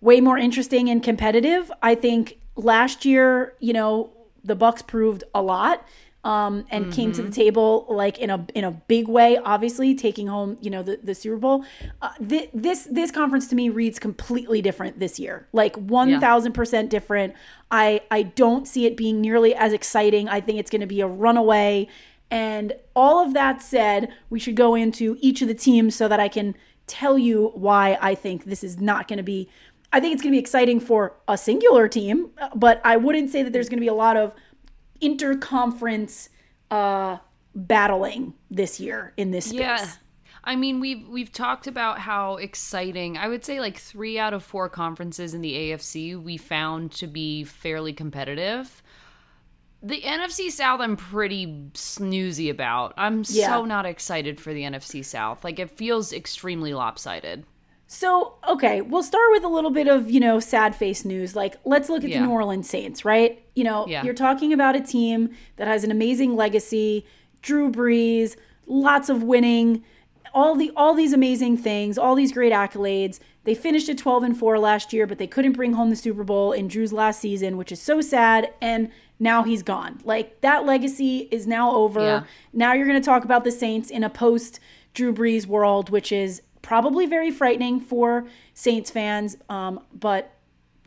way 0.00 0.20
more 0.20 0.36
interesting 0.36 0.88
and 0.90 1.02
competitive. 1.02 1.72
I 1.82 1.94
think 1.94 2.38
last 2.56 3.04
year, 3.04 3.54
you 3.60 3.72
know, 3.72 4.12
the 4.44 4.54
Bucks 4.54 4.82
proved 4.82 5.24
a 5.34 5.42
lot. 5.42 5.84
um, 6.24 6.64
and 6.70 6.90
came 6.90 7.12
to 7.12 7.20
the 7.22 7.30
table 7.30 7.84
like 7.90 8.18
in 8.18 8.30
a 8.30 8.46
in 8.54 8.64
a 8.64 8.70
big 8.70 9.08
way. 9.08 9.36
Obviously, 9.36 9.94
taking 9.94 10.26
home 10.26 10.56
you 10.62 10.70
know 10.70 10.82
the, 10.82 10.98
the 11.02 11.14
Super 11.14 11.36
Bowl. 11.36 11.64
Uh, 12.00 12.12
thi- 12.26 12.48
this 12.54 12.88
this 12.90 13.10
conference 13.10 13.46
to 13.48 13.54
me 13.54 13.68
reads 13.68 13.98
completely 13.98 14.62
different 14.62 14.98
this 14.98 15.18
year, 15.20 15.46
like 15.52 15.76
one 15.76 16.08
thousand 16.20 16.52
percent 16.54 16.88
different. 16.88 17.34
I 17.70 18.00
I 18.10 18.22
don't 18.22 18.66
see 18.66 18.86
it 18.86 18.96
being 18.96 19.20
nearly 19.20 19.54
as 19.54 19.74
exciting. 19.74 20.26
I 20.30 20.40
think 20.40 20.58
it's 20.58 20.70
going 20.70 20.80
to 20.80 20.86
be 20.86 21.02
a 21.02 21.06
runaway. 21.06 21.88
And 22.30 22.72
all 22.96 23.22
of 23.24 23.34
that 23.34 23.60
said, 23.60 24.08
we 24.30 24.40
should 24.40 24.56
go 24.56 24.74
into 24.74 25.18
each 25.20 25.42
of 25.42 25.48
the 25.48 25.54
teams 25.54 25.94
so 25.94 26.08
that 26.08 26.20
I 26.20 26.28
can 26.28 26.54
tell 26.86 27.18
you 27.18 27.50
why 27.54 27.98
I 28.00 28.14
think 28.14 28.44
this 28.46 28.64
is 28.64 28.80
not 28.80 29.08
going 29.08 29.18
to 29.18 29.22
be. 29.22 29.50
I 29.94 30.00
think 30.00 30.12
it's 30.12 30.22
going 30.22 30.32
to 30.32 30.36
be 30.36 30.40
exciting 30.40 30.80
for 30.80 31.14
a 31.28 31.38
singular 31.38 31.86
team, 31.86 32.30
but 32.56 32.80
I 32.84 32.96
wouldn't 32.96 33.30
say 33.30 33.44
that 33.44 33.52
there's 33.52 33.68
going 33.68 33.78
to 33.78 33.80
be 33.80 33.86
a 33.88 33.94
lot 33.94 34.16
of 34.16 34.34
interconference 35.00 36.30
uh, 36.70 37.18
battling 37.54 38.34
this 38.50 38.80
year 38.80 39.12
in 39.16 39.30
this 39.30 39.46
space. 39.46 39.60
Yeah. 39.60 39.86
I 40.42 40.56
mean, 40.56 40.80
we've 40.80 41.08
we've 41.08 41.32
talked 41.32 41.68
about 41.68 42.00
how 42.00 42.36
exciting. 42.36 43.16
I 43.16 43.28
would 43.28 43.44
say 43.44 43.60
like 43.60 43.78
three 43.78 44.18
out 44.18 44.34
of 44.34 44.42
four 44.42 44.68
conferences 44.68 45.32
in 45.32 45.40
the 45.40 45.52
AFC 45.54 46.20
we 46.20 46.36
found 46.36 46.90
to 46.92 47.06
be 47.06 47.44
fairly 47.44 47.92
competitive. 47.92 48.82
The 49.80 50.00
NFC 50.00 50.50
South, 50.50 50.80
I'm 50.80 50.96
pretty 50.96 51.46
snoozy 51.74 52.50
about. 52.50 52.94
I'm 52.96 53.22
Yeah. 53.28 53.46
so 53.48 53.64
not 53.64 53.86
excited 53.86 54.40
for 54.40 54.52
the 54.52 54.62
NFC 54.62 55.04
South. 55.04 55.44
Like 55.44 55.58
it 55.58 55.70
feels 55.70 56.12
extremely 56.12 56.74
lopsided. 56.74 57.44
So, 57.86 58.34
okay, 58.48 58.80
we'll 58.80 59.02
start 59.02 59.26
with 59.30 59.44
a 59.44 59.48
little 59.48 59.70
bit 59.70 59.88
of, 59.88 60.10
you 60.10 60.18
know, 60.20 60.40
sad 60.40 60.74
face 60.74 61.04
news. 61.04 61.36
Like, 61.36 61.56
let's 61.64 61.88
look 61.88 62.02
at 62.02 62.10
Yeah. 62.10 62.20
the 62.20 62.26
New 62.26 62.32
Orleans 62.32 62.68
Saints, 62.68 63.04
right? 63.04 63.42
You 63.54 63.64
know, 63.64 63.86
Yeah. 63.86 64.02
you're 64.02 64.14
talking 64.14 64.52
about 64.52 64.74
a 64.74 64.80
team 64.80 65.30
that 65.56 65.68
has 65.68 65.84
an 65.84 65.90
amazing 65.90 66.34
legacy, 66.34 67.04
Drew 67.42 67.70
Brees, 67.70 68.36
lots 68.66 69.08
of 69.10 69.22
winning, 69.22 69.84
all 70.32 70.54
the 70.56 70.72
all 70.76 70.94
these 70.94 71.12
amazing 71.12 71.56
things, 71.58 71.96
all 71.98 72.14
these 72.14 72.32
great 72.32 72.52
accolades. 72.52 73.20
They 73.44 73.54
finished 73.54 73.88
at 73.90 73.98
12 73.98 74.22
and 74.24 74.36
4 74.36 74.58
last 74.58 74.92
year, 74.92 75.06
but 75.06 75.18
they 75.18 75.26
couldn't 75.26 75.52
bring 75.52 75.74
home 75.74 75.90
the 75.90 75.96
Super 75.96 76.24
Bowl 76.24 76.52
in 76.52 76.66
Drew's 76.66 76.92
last 76.92 77.20
season, 77.20 77.56
which 77.58 77.70
is 77.70 77.80
so 77.80 78.00
sad, 78.00 78.50
and 78.60 78.88
now 79.20 79.42
he's 79.44 79.62
gone. 79.62 80.00
Like 80.04 80.40
that 80.40 80.64
legacy 80.64 81.28
is 81.30 81.46
now 81.46 81.72
over. 81.76 82.00
Yeah. 82.00 82.22
Now 82.52 82.72
you're 82.72 82.86
going 82.86 83.00
to 83.00 83.04
talk 83.04 83.24
about 83.24 83.44
the 83.44 83.52
Saints 83.52 83.90
in 83.90 84.02
a 84.02 84.10
post 84.10 84.58
Drew 84.94 85.12
Brees 85.12 85.46
world, 85.46 85.90
which 85.90 86.10
is 86.10 86.40
probably 86.64 87.06
very 87.06 87.30
frightening 87.30 87.78
for 87.78 88.26
Saints 88.54 88.90
fans. 88.90 89.36
Um, 89.48 89.80
but 89.92 90.32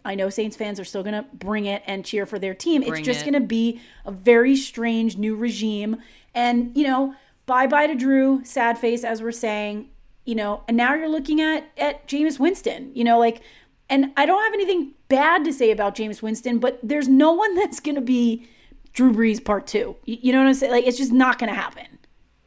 I 0.04 0.16
know 0.16 0.30
Saints 0.30 0.58
fans 0.58 0.80
are 0.80 0.86
still 0.86 1.04
going 1.04 1.14
to 1.14 1.26
bring 1.34 1.66
it 1.66 1.84
and 1.86 2.04
cheer 2.04 2.26
for 2.26 2.40
their 2.40 2.54
team. 2.54 2.82
Bring 2.82 3.00
it's 3.00 3.06
just 3.06 3.22
it. 3.22 3.32
going 3.32 3.42
to 3.42 3.48
be 3.48 3.80
a 4.06 4.12
very 4.12 4.56
strange 4.56 5.18
new 5.18 5.36
regime. 5.36 5.98
And, 6.34 6.76
you 6.76 6.86
know, 6.86 7.14
bye 7.46 7.68
bye 7.68 7.88
to 7.88 7.96
Drew, 7.96 8.44
sad 8.44 8.78
face, 8.78 9.04
as 9.04 9.22
we're 9.22 9.32
saying, 9.32 9.90
you 10.26 10.36
know, 10.36 10.64
and 10.68 10.76
now 10.76 10.96
you're 10.96 11.10
looking 11.10 11.40
at, 11.42 11.66
at 11.78 12.08
Jameis 12.08 12.40
Winston, 12.40 12.92
you 12.94 13.04
know, 13.04 13.20
like, 13.20 13.42
and 13.90 14.12
I 14.18 14.26
don't 14.26 14.44
have 14.44 14.54
anything 14.54 14.94
bad 15.08 15.46
to 15.46 15.54
say 15.54 15.72
about 15.72 15.96
Jameis 15.96 16.22
Winston, 16.22 16.60
but 16.60 16.80
there's 16.84 17.08
no 17.08 17.34
one 17.34 17.56
that's 17.56 17.80
going 17.80 17.96
to 17.96 18.02
be 18.02 18.48
Drew 18.94 19.14
Brees 19.14 19.44
part 19.44 19.68
two. 19.68 19.96
You, 20.06 20.18
you 20.22 20.32
know 20.34 20.40
what 20.40 20.48
I'm 20.48 20.54
saying? 20.56 20.72
Like, 20.72 20.88
it's 20.88 20.98
just 20.98 21.12
not 21.12 21.40
going 21.40 21.50
to 21.50 21.56
happen. 21.56 22.00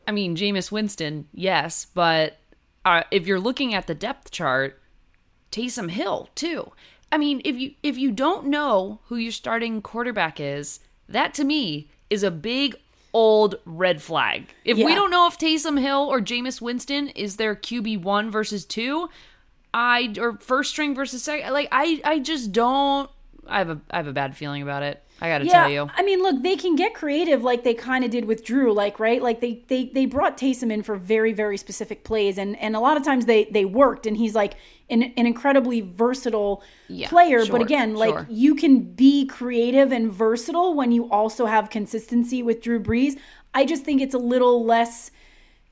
I 0.06 0.12
mean, 0.12 0.34
Jameis 0.34 0.72
Winston, 0.72 1.28
yes, 1.32 1.87
but 1.94 2.38
uh, 2.84 3.02
if 3.10 3.26
you're 3.26 3.40
looking 3.40 3.75
at 3.75 3.87
the 3.87 3.94
depth 3.94 4.30
chart, 4.30 4.80
Taysom 5.52 5.90
Hill 5.90 6.28
too. 6.34 6.72
I 7.12 7.18
mean, 7.18 7.42
if 7.44 7.56
you 7.56 7.75
if 7.82 7.99
you 7.99 8.12
don't 8.12 8.46
know 8.46 9.00
who 9.06 9.16
your 9.16 9.32
starting 9.32 9.82
quarterback 9.82 10.38
is, 10.38 10.80
that 11.08 11.34
to 11.34 11.44
me 11.44 11.88
is 12.08 12.22
a 12.22 12.30
big 12.30 12.76
old 13.12 13.56
red 13.64 14.00
flag. 14.00 14.54
If 14.64 14.78
we 14.78 14.94
don't 14.94 15.10
know 15.10 15.26
if 15.26 15.37
Taysom 15.37 15.80
Hill 15.80 16.06
or 16.08 16.20
Jameis 16.20 16.60
Winston 16.60 17.08
is 17.08 17.37
their 17.37 17.56
QB 17.56 18.02
one 18.02 18.30
versus 18.30 18.64
two, 18.64 19.08
I 19.75 20.14
or 20.18 20.38
first 20.38 20.70
string 20.70 20.94
versus 20.94 21.22
second, 21.22 21.52
like 21.52 21.68
I 21.72 22.00
I 22.04 22.18
just 22.20 22.52
don't. 22.52 23.10
I 23.46 23.58
have 23.58 23.70
a 23.70 23.80
I 23.90 23.96
have 23.96 24.06
a 24.06 24.12
bad 24.12 24.37
feeling 24.37 24.62
about 24.62 24.82
it. 24.82 25.04
I 25.21 25.29
got 25.29 25.39
to 25.39 25.45
Yeah, 25.45 25.47
tell 25.47 25.69
you. 25.69 25.91
I 25.95 26.03
mean, 26.03 26.23
look, 26.23 26.43
they 26.43 26.57
can 26.57 26.77
get 26.77 26.95
creative 26.95 27.43
like 27.43 27.65
they 27.65 27.75
kind 27.75 28.05
of 28.05 28.11
did 28.11 28.27
with 28.27 28.45
Drew, 28.45 28.73
like 28.73 29.00
right, 29.00 29.23
like 29.23 29.41
they 29.41 29.65
they 29.69 29.87
they 29.87 30.07
brought 30.07 30.37
Taysom 30.37 30.71
in 30.71 30.83
for 30.83 30.97
very 30.97 31.33
very 31.33 31.57
specific 31.57 32.05
plays, 32.05 32.37
and 32.39 32.57
and 32.59 32.77
a 32.77 32.81
lot 32.81 32.97
of 32.97 33.05
times 33.05 33.27
they 33.27 33.45
they 33.47 33.65
worked, 33.65 34.07
and 34.07 34.17
he's 34.17 34.35
like 34.35 34.55
an, 34.91 35.03
an 35.03 35.27
incredibly 35.27 35.81
versatile 35.81 36.62
Yeah, 36.89 37.09
player. 37.09 37.39
sure, 37.39 37.53
but 37.53 37.62
again, 37.62 37.95
like 37.95 38.11
sure. 38.11 38.27
you 38.29 38.55
can 38.55 38.81
be 38.83 39.27
creative 39.27 39.93
and 39.93 40.12
versatile 40.12 40.75
when 40.75 40.93
you 40.93 41.11
also 41.11 41.47
have 41.47 41.71
consistency 41.71 42.43
with 42.43 42.61
Drew 42.61 42.81
Brees. 42.81 43.19
I 43.55 43.65
just 43.65 43.85
think 43.85 44.03
it's 44.03 44.15
a 44.15 44.19
little 44.19 44.65
less. 44.65 45.11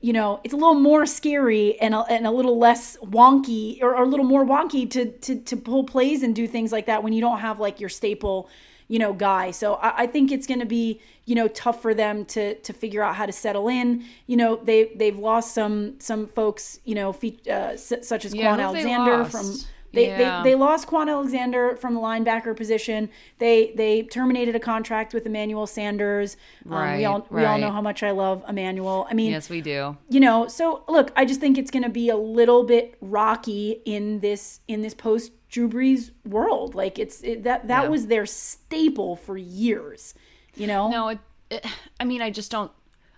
You 0.01 0.13
know, 0.13 0.39
it's 0.45 0.53
a 0.53 0.57
little 0.57 0.75
more 0.79 1.05
scary 1.05 1.77
and 1.81 1.93
a, 1.93 1.99
and 2.09 2.25
a 2.25 2.31
little 2.31 2.57
less 2.57 2.95
wonky, 3.03 3.81
or, 3.81 3.93
or 3.95 4.03
a 4.03 4.07
little 4.07 4.25
more 4.25 4.45
wonky 4.45 4.89
to, 4.91 5.11
to 5.11 5.41
to 5.41 5.57
pull 5.57 5.83
plays 5.83 6.23
and 6.23 6.33
do 6.33 6.47
things 6.47 6.71
like 6.71 6.85
that 6.85 7.03
when 7.03 7.11
you 7.11 7.19
don't 7.19 7.39
have 7.39 7.59
like 7.59 7.81
your 7.81 7.89
staple 7.89 8.49
you 8.89 8.99
know, 8.99 9.13
guy. 9.13 9.51
So 9.51 9.75
I, 9.75 10.03
I 10.03 10.07
think 10.07 10.31
it's 10.31 10.45
going 10.45 10.59
to 10.59 10.65
be, 10.65 10.99
you 11.25 11.35
know, 11.35 11.47
tough 11.47 11.81
for 11.81 11.93
them 11.93 12.25
to 12.25 12.55
to 12.55 12.73
figure 12.73 13.01
out 13.01 13.15
how 13.15 13.25
to 13.25 13.31
settle 13.31 13.67
in. 13.69 14.03
You 14.27 14.35
know, 14.35 14.57
they 14.57 14.91
they've 14.95 15.17
lost 15.17 15.53
some 15.53 15.99
some 15.99 16.27
folks, 16.27 16.79
you 16.83 16.95
know, 16.95 17.13
fe- 17.13 17.37
uh, 17.47 17.73
s- 17.73 17.93
such 18.03 18.25
as 18.25 18.35
Yeah, 18.35 18.55
Quan 18.55 18.59
who 18.59 18.65
have 18.65 18.73
they 18.73 18.91
Alexander 18.91 19.25
from. 19.29 19.55
They, 19.91 20.09
Yeah. 20.09 20.43
they, 20.43 20.51
they 20.51 20.55
lost 20.55 20.87
Kwon 20.87 21.09
Alexander 21.09 21.75
from 21.75 21.95
the 21.95 21.99
linebacker 21.99 22.55
position. 22.55 23.09
They 23.39 23.73
they 23.75 24.03
terminated 24.03 24.55
a 24.55 24.59
contract 24.59 25.15
with 25.15 25.25
Emmanuel 25.25 25.65
Sanders. 25.65 26.37
Um, 26.69 26.97
we 26.97 27.05
all 27.05 27.25
we 27.31 27.43
all 27.43 27.57
know 27.57 27.71
how 27.71 27.81
much 27.81 28.03
I 28.03 28.11
love 28.11 28.43
Emmanuel. 28.47 29.07
I 29.09 29.15
mean, 29.15 29.31
Yes, 29.31 29.49
we 29.49 29.61
do. 29.61 29.97
you 30.07 30.19
know 30.19 30.47
so 30.47 30.83
look 30.87 31.11
i 31.15 31.25
just 31.25 31.39
think 31.39 31.57
it's 31.57 31.71
going 31.71 31.81
to 31.83 31.89
be 31.89 32.09
a 32.09 32.15
little 32.17 32.63
bit 32.63 32.97
rocky 33.01 33.81
in 33.85 34.19
this 34.19 34.59
in 34.67 34.81
this 34.83 34.93
post 34.93 35.31
drew 35.49 35.67
brees 35.69 36.11
world 36.25 36.75
like 36.75 36.99
it's 36.99 37.21
it, 37.23 37.43
that 37.43 37.67
that 37.67 37.83
Yeah. 37.83 37.89
was 37.89 38.07
their 38.07 38.25
staple 38.25 39.15
for 39.15 39.37
years 39.37 40.13
you 40.55 40.67
know 40.67 40.89
No, 40.89 41.07
it, 41.09 41.19
it. 41.49 41.65
I 41.99 42.03
mean, 42.03 42.21
I 42.21 42.29
just 42.31 42.51
don't. 42.51 42.71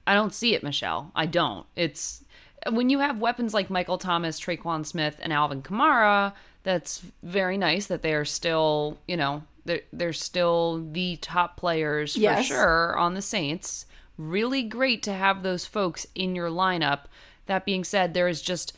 I 0.08 0.14
don't 0.14 0.34
see 0.34 0.54
it, 0.56 0.64
Michelle. 0.64 1.12
I 1.16 1.26
don't. 1.26 1.66
It's 1.76 2.24
when 2.72 2.90
you 2.90 3.00
have 3.00 3.20
weapons 3.22 3.54
like 3.54 3.70
Michael 3.70 3.98
Thomas, 3.98 4.40
Tre'Quan 4.40 4.86
Smith, 4.86 5.18
and 5.22 5.32
Alvin 5.34 5.62
Kamara. 5.62 6.34
That's 6.64 7.02
very 7.24 7.58
nice 7.58 7.88
that 7.88 8.02
they 8.04 8.14
are 8.14 8.26
still, 8.26 9.00
you 9.08 9.18
know, 9.18 9.44
they're 9.66 9.82
they're 9.92 10.14
still 10.14 10.86
the 10.92 11.18
top 11.18 11.58
players 11.58 12.14
for 12.14 12.20
Yes. 12.22 12.46
sure 12.46 12.96
on 12.98 13.16
the 13.16 13.22
Saints. 13.22 13.86
Really 14.18 14.64
great 14.64 15.02
to 15.04 15.14
have 15.14 15.42
those 15.44 15.66
folks 15.66 16.06
in 16.16 16.36
your 16.36 16.50
lineup. 16.50 17.02
That 17.48 17.66
being 17.66 17.84
said, 17.84 18.14
there 18.14 18.28
is 18.28 18.42
just 18.42 18.74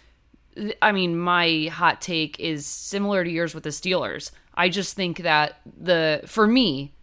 I 0.81 0.91
mean, 0.91 1.17
my 1.17 1.69
hot 1.71 2.01
take 2.01 2.39
is 2.39 2.65
similar 2.65 3.23
to 3.23 3.29
yours 3.29 3.55
with 3.55 3.63
the 3.63 3.71
Steelers. 3.71 4.31
I 4.53 4.69
just 4.69 4.95
think 4.95 5.19
that 5.19 5.59
the 5.65 6.21
for 6.25 6.47
me, 6.47 6.93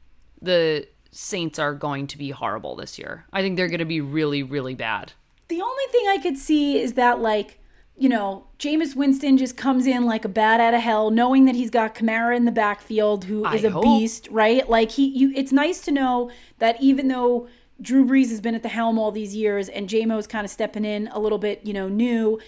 the 0.40 0.87
Saints 1.11 1.59
are 1.59 1.75
going 1.75 2.07
to 2.09 2.19
be 2.19 2.30
horrible 2.30 2.76
this 2.76 2.99
year. 2.99 3.26
I 3.33 3.42
think 3.42 3.57
they're 3.57 3.69
going 3.69 3.80
to 3.80 3.85
be 3.85 4.00
really, 4.00 4.42
really 4.42 4.75
bad. 4.75 5.12
the 5.49 5.61
only 5.61 5.85
thing 5.90 6.07
i 6.09 6.19
could 6.23 6.38
see 6.38 6.78
is 6.78 6.92
that 6.92 7.19
like 7.19 7.59
you 7.99 8.09
know 8.09 8.47
Jameis 8.61 8.95
Winston 8.95 9.37
just 9.37 9.57
comes 9.57 9.85
in 9.87 10.04
like 10.07 10.25
a 10.25 10.28
bat 10.28 10.61
out 10.61 10.75
of 10.75 10.80
hell, 10.83 11.11
knowing 11.11 11.47
that 11.47 11.54
he's 11.54 11.71
got 11.71 11.95
Kamara 11.95 12.37
in 12.37 12.45
the 12.45 12.52
backfield, 12.52 13.25
who 13.25 13.45
is 13.47 13.64
I 13.64 13.69
a 13.69 13.71
hope. 13.71 13.85
beast, 13.85 14.28
right? 14.30 14.69
Like 14.69 14.90
he, 14.92 15.07
you, 15.07 15.33
it's 15.35 15.50
nice 15.50 15.80
to 15.83 15.90
know 15.90 16.30
that 16.59 16.80
even 16.80 17.09
though 17.09 17.49
Drew 17.80 18.07
Brees 18.07 18.28
has 18.28 18.40
been 18.42 18.54
at 18.54 18.62
the 18.62 18.69
helm 18.69 18.99
all 18.99 19.11
these 19.11 19.35
years, 19.35 19.69
and 19.71 19.88
JMO's 19.88 20.26
kind 20.26 20.45
of 20.45 20.50
stepping 20.50 20.85
in 20.85 21.09
a 21.09 21.19
little 21.19 21.38
bit, 21.38 21.64
you 21.64 21.73
know, 21.73 21.88
new 21.88 22.38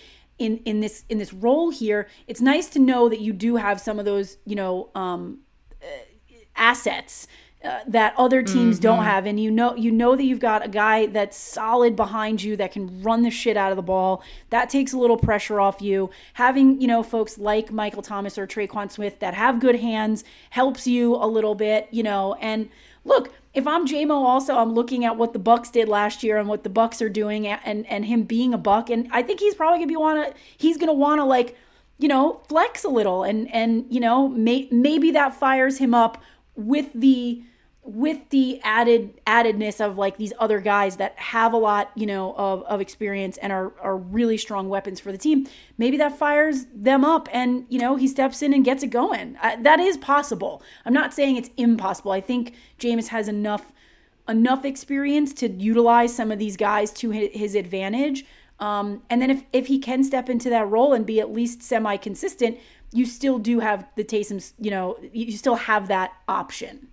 in 0.43 0.59
in 0.59 0.81
this 0.81 1.05
in 1.09 1.19
this 1.19 1.33
role 1.33 1.71
here, 1.71 2.09
it's 2.27 2.41
nice 2.41 2.69
to 2.71 2.79
know 2.79 3.09
that 3.09 3.21
you 3.21 3.33
do 3.33 3.57
have 3.57 3.81
some 3.81 3.99
of 3.99 4.05
those, 4.05 4.39
you 4.45 4.57
know, 4.57 4.91
um, 4.95 5.41
assets 6.57 7.27
uh, 7.65 7.79
that 7.87 8.13
other 8.17 8.43
teams 8.43 8.81
don't 8.81 9.05
have. 9.05 9.25
And 9.25 9.39
you 9.39 9.51
know 9.51 9.77
you 9.77 9.93
know 9.93 10.17
that 10.17 10.25
you've 10.25 10.41
got 10.41 10.65
a 10.65 10.69
guy 10.69 11.07
that's 11.07 11.37
solid 11.37 11.95
behind 11.95 12.43
you 12.43 12.57
that 12.57 12.73
can 12.73 13.03
run 13.03 13.23
the 13.23 13.31
shit 13.31 13.57
out 13.57 13.71
of 13.71 13.77
the 13.77 13.83
ball. 13.83 14.25
That 14.51 14.69
takes 14.69 14.93
a 14.93 14.99
little 14.99 15.17
pressure 15.17 15.61
off 15.61 15.81
you. 15.81 16.11
Having 16.35 16.81
you 16.81 16.89
know 16.89 17.03
folks 17.03 17.39
like 17.39 17.71
Michael 17.71 18.03
Thomas 18.03 18.37
or 18.37 18.47
Tre'Quan 18.47 18.91
Smith 18.91 19.21
that 19.21 19.35
have 19.35 19.61
good 19.61 19.77
hands 19.77 20.25
helps 20.51 20.87
you 20.89 21.15
a 21.15 21.27
little 21.27 21.55
bit 21.55 21.89
you 21.93 22.03
know 22.03 22.35
and 22.41 22.69
look 23.05 23.33
if 23.55 23.67
I'm 23.67 23.87
JMO 23.87 24.25
also 24.25 24.57
I'm 24.57 24.75
looking 24.75 25.05
at 25.05 25.17
what 25.17 25.33
the 25.33 25.39
Bucks 25.39 25.71
did 25.71 25.89
last 25.89 26.23
year 26.23 26.39
and 26.39 26.49
what 26.49 26.65
the 26.65 26.71
Bucks 26.71 27.03
are 27.03 27.09
doing 27.09 27.47
and 27.47 27.87
and 27.87 28.05
him 28.05 28.25
being 28.25 28.55
a 28.55 28.59
buck 28.59 28.91
and 28.91 29.09
I 29.13 29.23
think 29.23 29.41
he's 29.41 29.55
probably 29.55 29.79
to 29.89 29.93
be 29.93 29.97
want 29.97 30.27
to 30.27 30.41
he's 30.57 30.79
want 30.95 31.21
to 31.21 31.25
like 31.25 31.57
you 31.99 32.09
know 32.09 32.41
flex 32.49 32.85
a 32.85 32.89
little 32.89 33.23
and 33.23 33.53
and 33.53 33.87
you 33.89 34.01
know 34.01 34.29
may, 34.29 34.69
maybe 34.71 35.11
that 35.13 35.35
fires 35.35 35.79
him 35.79 35.95
up 35.95 36.23
with 36.57 36.89
the 36.95 37.43
with 37.85 38.29
the 38.31 38.61
added 38.62 39.21
addedness 39.27 39.85
of 39.85 39.99
like 39.99 40.17
these 40.17 40.33
other 40.39 40.61
guys 40.61 40.99
that 40.99 41.19
have 41.19 41.53
a 41.53 41.57
lot 41.57 41.91
you 41.97 42.07
know 42.07 42.33
of, 42.37 42.62
of 42.65 42.81
experience 42.81 43.37
and 43.39 43.53
are, 43.53 43.73
are 43.81 43.97
really 43.97 44.37
strong 44.37 44.69
weapons 44.69 45.01
for 45.01 45.11
the 45.11 45.19
team 45.19 45.49
maybe 45.79 45.97
that 45.97 46.17
fires 46.17 46.67
them 46.73 47.05
up 47.05 47.29
and 47.33 47.67
you 47.69 47.81
know 47.81 47.97
he 47.97 48.07
steps 48.07 48.41
in 48.41 48.55
and 48.55 48.65
gets 48.65 48.85
it 48.85 48.89
going 48.89 49.37
I, 49.43 49.57
that 49.62 49.81
is 49.81 49.97
possible 49.97 50.62
i'm 50.87 50.95
not 50.95 51.12
saying 51.12 51.37
it's 51.37 51.51
impossible 51.57 52.12
i 52.12 52.21
think 52.21 52.55
Jameis 52.79 53.09
has 53.09 53.27
enough 53.27 53.73
enough 54.29 54.65
experience 54.65 55.33
to 55.35 55.49
utilize 55.49 56.15
some 56.15 56.31
of 56.31 56.39
these 56.39 56.57
guys 56.57 56.93
to 56.93 57.11
his, 57.11 57.55
advantage. 57.55 58.25
Um, 58.61 59.03
and 59.11 59.21
then 59.21 59.31
if, 59.31 59.45
if 59.53 59.67
he 59.67 59.79
can 59.79 60.05
step 60.05 60.29
into 60.29 60.49
that 60.51 60.69
role 60.69 60.93
and 60.93 61.05
be 61.05 61.21
at 61.21 61.33
least 61.33 61.62
semi 61.62 61.97
consistent, 61.97 62.59
you 62.93 63.05
still 63.05 63.39
do 63.39 63.61
have 63.61 63.87
the 63.97 64.05
Taysom's, 64.05 64.55
you 64.59 64.71
know, 64.71 64.99
you 65.12 65.33
still 65.33 65.57
have 65.57 65.89
that 65.89 66.12
option. 66.29 66.89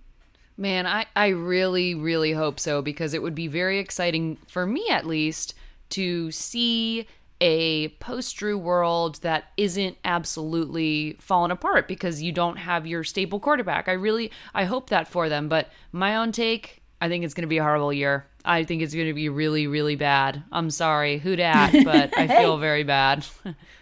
Man, 0.60 0.86
I, 0.86 1.06
I 1.16 1.28
really, 1.28 1.94
really 1.94 2.32
hope 2.32 2.60
so 2.60 2.82
because 2.82 3.14
it 3.14 3.22
would 3.22 3.34
be 3.34 3.46
very 3.46 3.78
exciting 3.78 4.36
for 4.46 4.66
me 4.66 4.86
at 4.90 5.06
least 5.06 5.54
to 5.88 6.30
see 6.30 7.06
a 7.40 7.88
post 7.88 8.36
Drew 8.36 8.58
world 8.58 9.22
that 9.22 9.44
isn't 9.56 9.96
absolutely 10.04 11.16
fallen 11.18 11.50
apart 11.50 11.88
because 11.88 12.22
you 12.22 12.30
don't 12.30 12.56
have 12.56 12.86
your 12.86 13.04
staple 13.04 13.40
quarterback. 13.40 13.88
I 13.88 13.92
really 13.92 14.30
I 14.52 14.64
hope 14.64 14.90
that 14.90 15.08
for 15.08 15.30
them, 15.30 15.48
but 15.48 15.70
my 15.92 16.16
own 16.16 16.30
take, 16.30 16.82
I 17.00 17.08
think 17.08 17.24
it's 17.24 17.32
going 17.32 17.42
to 17.42 17.48
be 17.48 17.56
a 17.56 17.62
horrible 17.62 17.90
year. 17.90 18.26
I 18.44 18.64
think 18.64 18.82
it's 18.82 18.94
going 18.94 19.08
to 19.08 19.14
be 19.14 19.30
really 19.30 19.66
really 19.66 19.96
bad. 19.96 20.42
I'm 20.52 20.68
sorry, 20.68 21.16
who 21.16 21.36
dat, 21.36 21.72
but 21.84 22.16
I 22.18 22.28
feel 22.28 22.58
very 22.58 22.82
bad. 22.82 23.24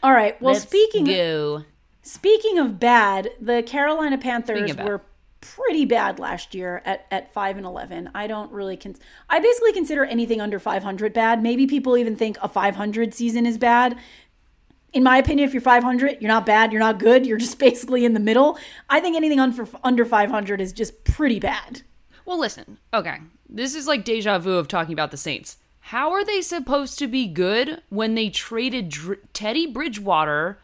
All 0.04 0.12
right. 0.12 0.40
Well, 0.40 0.54
Let's 0.54 0.64
speaking 0.64 1.06
go. 1.06 1.64
speaking 2.02 2.60
of 2.60 2.78
bad, 2.78 3.30
the 3.40 3.64
Carolina 3.64 4.18
Panthers 4.18 4.76
were 4.76 5.02
pretty 5.40 5.84
bad 5.84 6.18
last 6.18 6.54
year 6.54 6.82
at, 6.84 7.06
at 7.10 7.32
5 7.32 7.58
and 7.58 7.66
11 7.66 8.10
i 8.14 8.26
don't 8.26 8.50
really 8.50 8.76
con- 8.76 8.96
i 9.30 9.38
basically 9.38 9.72
consider 9.72 10.04
anything 10.04 10.40
under 10.40 10.58
500 10.58 11.12
bad. 11.12 11.42
Maybe 11.42 11.66
people 11.66 11.96
even 11.96 12.16
think 12.16 12.38
a 12.42 12.48
500 12.48 13.14
season 13.14 13.46
is 13.46 13.58
bad. 13.58 13.98
In 14.92 15.02
my 15.02 15.18
opinion 15.18 15.48
if 15.48 15.54
you're 15.54 15.60
500 15.60 16.18
you're 16.20 16.28
not 16.28 16.46
bad 16.46 16.72
you're 16.72 16.80
not 16.80 16.98
good 16.98 17.26
you're 17.26 17.38
just 17.38 17.58
basically 17.68 18.04
in 18.04 18.14
the 18.14 18.20
middle. 18.20 18.58
I 18.88 19.00
think 19.00 19.16
anything 19.16 19.40
under, 19.40 19.66
under 19.84 20.04
500 20.04 20.60
is 20.60 20.72
just 20.72 21.04
pretty 21.04 21.40
bad. 21.40 21.82
Well 22.24 22.38
listen 22.38 22.78
okay 22.92 23.18
this 23.48 23.74
is 23.74 23.86
like 23.86 24.04
deja 24.04 24.38
vu 24.38 24.52
of 24.52 24.68
talking 24.68 24.92
about 24.92 25.10
the 25.10 25.16
saints. 25.16 25.58
How 25.80 26.12
are 26.12 26.24
they 26.24 26.42
supposed 26.42 26.98
to 26.98 27.06
be 27.06 27.26
good 27.26 27.82
when 27.88 28.14
they 28.14 28.28
traded 28.28 28.90
Dr- 28.90 29.20
teddy 29.32 29.66
bridgewater 29.66 30.58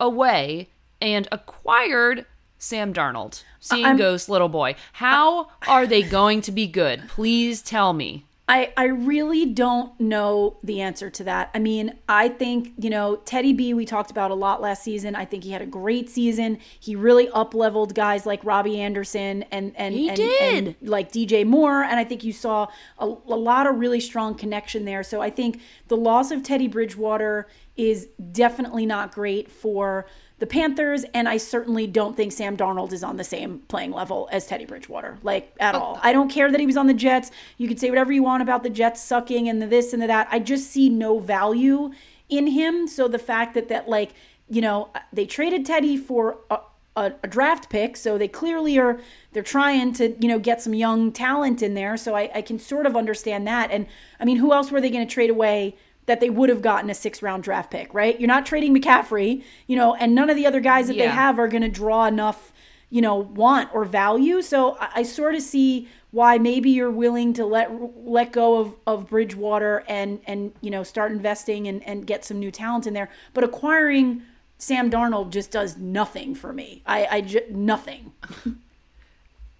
away 0.00 0.70
and 1.00 1.28
acquired 1.30 2.26
Sam 2.62 2.92
Darnold, 2.92 3.42
seeing 3.58 3.86
I'm, 3.86 3.96
Ghost 3.96 4.28
little 4.28 4.50
boy. 4.50 4.76
How 4.92 5.48
are 5.66 5.86
they 5.86 6.02
going 6.02 6.42
to 6.42 6.52
be 6.52 6.66
good? 6.66 7.08
Please 7.08 7.62
tell 7.62 7.94
me. 7.94 8.26
I, 8.50 8.70
I 8.76 8.84
really 8.84 9.46
don't 9.46 9.98
know 9.98 10.58
the 10.62 10.82
answer 10.82 11.08
to 11.08 11.24
that. 11.24 11.50
I 11.54 11.58
mean, 11.58 11.96
I 12.06 12.28
think, 12.28 12.72
you 12.76 12.90
know, 12.90 13.16
Teddy 13.16 13.54
B, 13.54 13.72
we 13.72 13.86
talked 13.86 14.10
about 14.10 14.30
a 14.30 14.34
lot 14.34 14.60
last 14.60 14.82
season. 14.82 15.14
I 15.14 15.24
think 15.24 15.44
he 15.44 15.52
had 15.52 15.62
a 15.62 15.66
great 15.66 16.10
season. 16.10 16.58
He 16.78 16.94
really 16.94 17.30
up 17.30 17.54
leveled 17.54 17.94
guys 17.94 18.26
like 18.26 18.44
Robbie 18.44 18.78
Anderson 18.78 19.44
and, 19.52 19.72
and, 19.76 19.94
he 19.94 20.08
and, 20.08 20.16
did. 20.16 20.66
and 20.66 20.76
like 20.82 21.12
DJ 21.12 21.46
Moore. 21.46 21.82
And 21.82 21.98
I 21.98 22.04
think 22.04 22.24
you 22.24 22.32
saw 22.32 22.66
a, 22.98 23.06
a 23.06 23.06
lot 23.06 23.68
of 23.68 23.76
really 23.76 24.00
strong 24.00 24.34
connection 24.34 24.84
there. 24.84 25.02
So 25.02 25.22
I 25.22 25.30
think 25.30 25.62
the 25.88 25.96
loss 25.96 26.30
of 26.30 26.42
Teddy 26.42 26.68
Bridgewater 26.68 27.46
is 27.76 28.08
definitely 28.32 28.84
not 28.84 29.12
great 29.12 29.50
for 29.50 30.06
the 30.40 30.46
Panthers, 30.46 31.04
and 31.12 31.28
I 31.28 31.36
certainly 31.36 31.86
don't 31.86 32.16
think 32.16 32.32
Sam 32.32 32.56
Darnold 32.56 32.92
is 32.92 33.04
on 33.04 33.18
the 33.18 33.24
same 33.24 33.60
playing 33.68 33.92
level 33.92 34.26
as 34.32 34.46
Teddy 34.46 34.64
Bridgewater, 34.64 35.18
like 35.22 35.54
at 35.60 35.74
all. 35.74 35.96
Oh. 35.96 36.00
I 36.02 36.14
don't 36.14 36.30
care 36.30 36.50
that 36.50 36.58
he 36.58 36.66
was 36.66 36.78
on 36.78 36.86
the 36.86 36.94
Jets. 36.94 37.30
You 37.58 37.68
could 37.68 37.78
say 37.78 37.90
whatever 37.90 38.10
you 38.10 38.22
want 38.22 38.42
about 38.42 38.62
the 38.62 38.70
Jets 38.70 39.02
sucking 39.02 39.48
and 39.50 39.60
the 39.60 39.66
this 39.66 39.92
and 39.92 40.02
the 40.02 40.06
that. 40.06 40.28
I 40.30 40.38
just 40.38 40.70
see 40.70 40.88
no 40.88 41.18
value 41.18 41.92
in 42.30 42.46
him. 42.48 42.88
So 42.88 43.06
the 43.06 43.18
fact 43.18 43.52
that 43.52 43.68
that 43.68 43.86
like 43.86 44.12
you 44.48 44.62
know 44.62 44.88
they 45.12 45.26
traded 45.26 45.66
Teddy 45.66 45.98
for 45.98 46.38
a, 46.48 46.60
a, 46.96 47.12
a 47.22 47.28
draft 47.28 47.68
pick, 47.68 47.98
so 47.98 48.16
they 48.16 48.28
clearly 48.28 48.78
are 48.78 48.98
they're 49.32 49.42
trying 49.42 49.92
to 49.94 50.16
you 50.18 50.28
know 50.28 50.38
get 50.38 50.62
some 50.62 50.72
young 50.72 51.12
talent 51.12 51.62
in 51.62 51.74
there. 51.74 51.98
So 51.98 52.16
I, 52.16 52.30
I 52.34 52.40
can 52.40 52.58
sort 52.58 52.86
of 52.86 52.96
understand 52.96 53.46
that. 53.46 53.70
And 53.70 53.86
I 54.18 54.24
mean, 54.24 54.38
who 54.38 54.54
else 54.54 54.70
were 54.70 54.80
they 54.80 54.90
going 54.90 55.06
to 55.06 55.14
trade 55.14 55.28
away? 55.28 55.76
That 56.10 56.18
they 56.18 56.28
would 56.28 56.48
have 56.48 56.60
gotten 56.60 56.90
a 56.90 56.94
six 56.94 57.22
round 57.22 57.44
draft 57.44 57.70
pick, 57.70 57.94
right? 57.94 58.18
You're 58.18 58.26
not 58.26 58.44
trading 58.44 58.74
McCaffrey, 58.74 59.44
you 59.68 59.76
know, 59.76 59.94
and 59.94 60.12
none 60.12 60.28
of 60.28 60.34
the 60.34 60.44
other 60.44 60.58
guys 60.58 60.88
that 60.88 60.96
yeah. 60.96 61.06
they 61.06 61.12
have 61.12 61.38
are 61.38 61.46
going 61.46 61.62
to 61.62 61.68
draw 61.68 62.06
enough, 62.06 62.52
you 62.90 63.00
know, 63.00 63.14
want 63.14 63.72
or 63.72 63.84
value. 63.84 64.42
So 64.42 64.76
I, 64.80 64.88
I, 64.96 65.02
sort 65.04 65.36
of 65.36 65.42
see 65.42 65.86
why 66.10 66.36
maybe 66.36 66.68
you're 66.68 66.90
willing 66.90 67.32
to 67.34 67.46
let 67.46 67.70
let 68.04 68.32
go 68.32 68.58
of, 68.58 68.74
of 68.88 69.08
Bridgewater 69.08 69.84
and 69.86 70.20
and 70.26 70.52
you 70.62 70.70
know 70.72 70.82
start 70.82 71.12
investing 71.12 71.68
and, 71.68 71.80
and 71.86 72.08
get 72.08 72.24
some 72.24 72.40
new 72.40 72.50
talent 72.50 72.88
in 72.88 72.92
there. 72.92 73.08
But 73.32 73.44
acquiring 73.44 74.22
Sam 74.58 74.90
Darnold 74.90 75.30
just 75.30 75.52
does 75.52 75.76
nothing 75.76 76.34
for 76.34 76.52
me. 76.52 76.82
I, 76.86 77.06
I 77.08 77.20
just 77.20 77.50
nothing. 77.50 78.12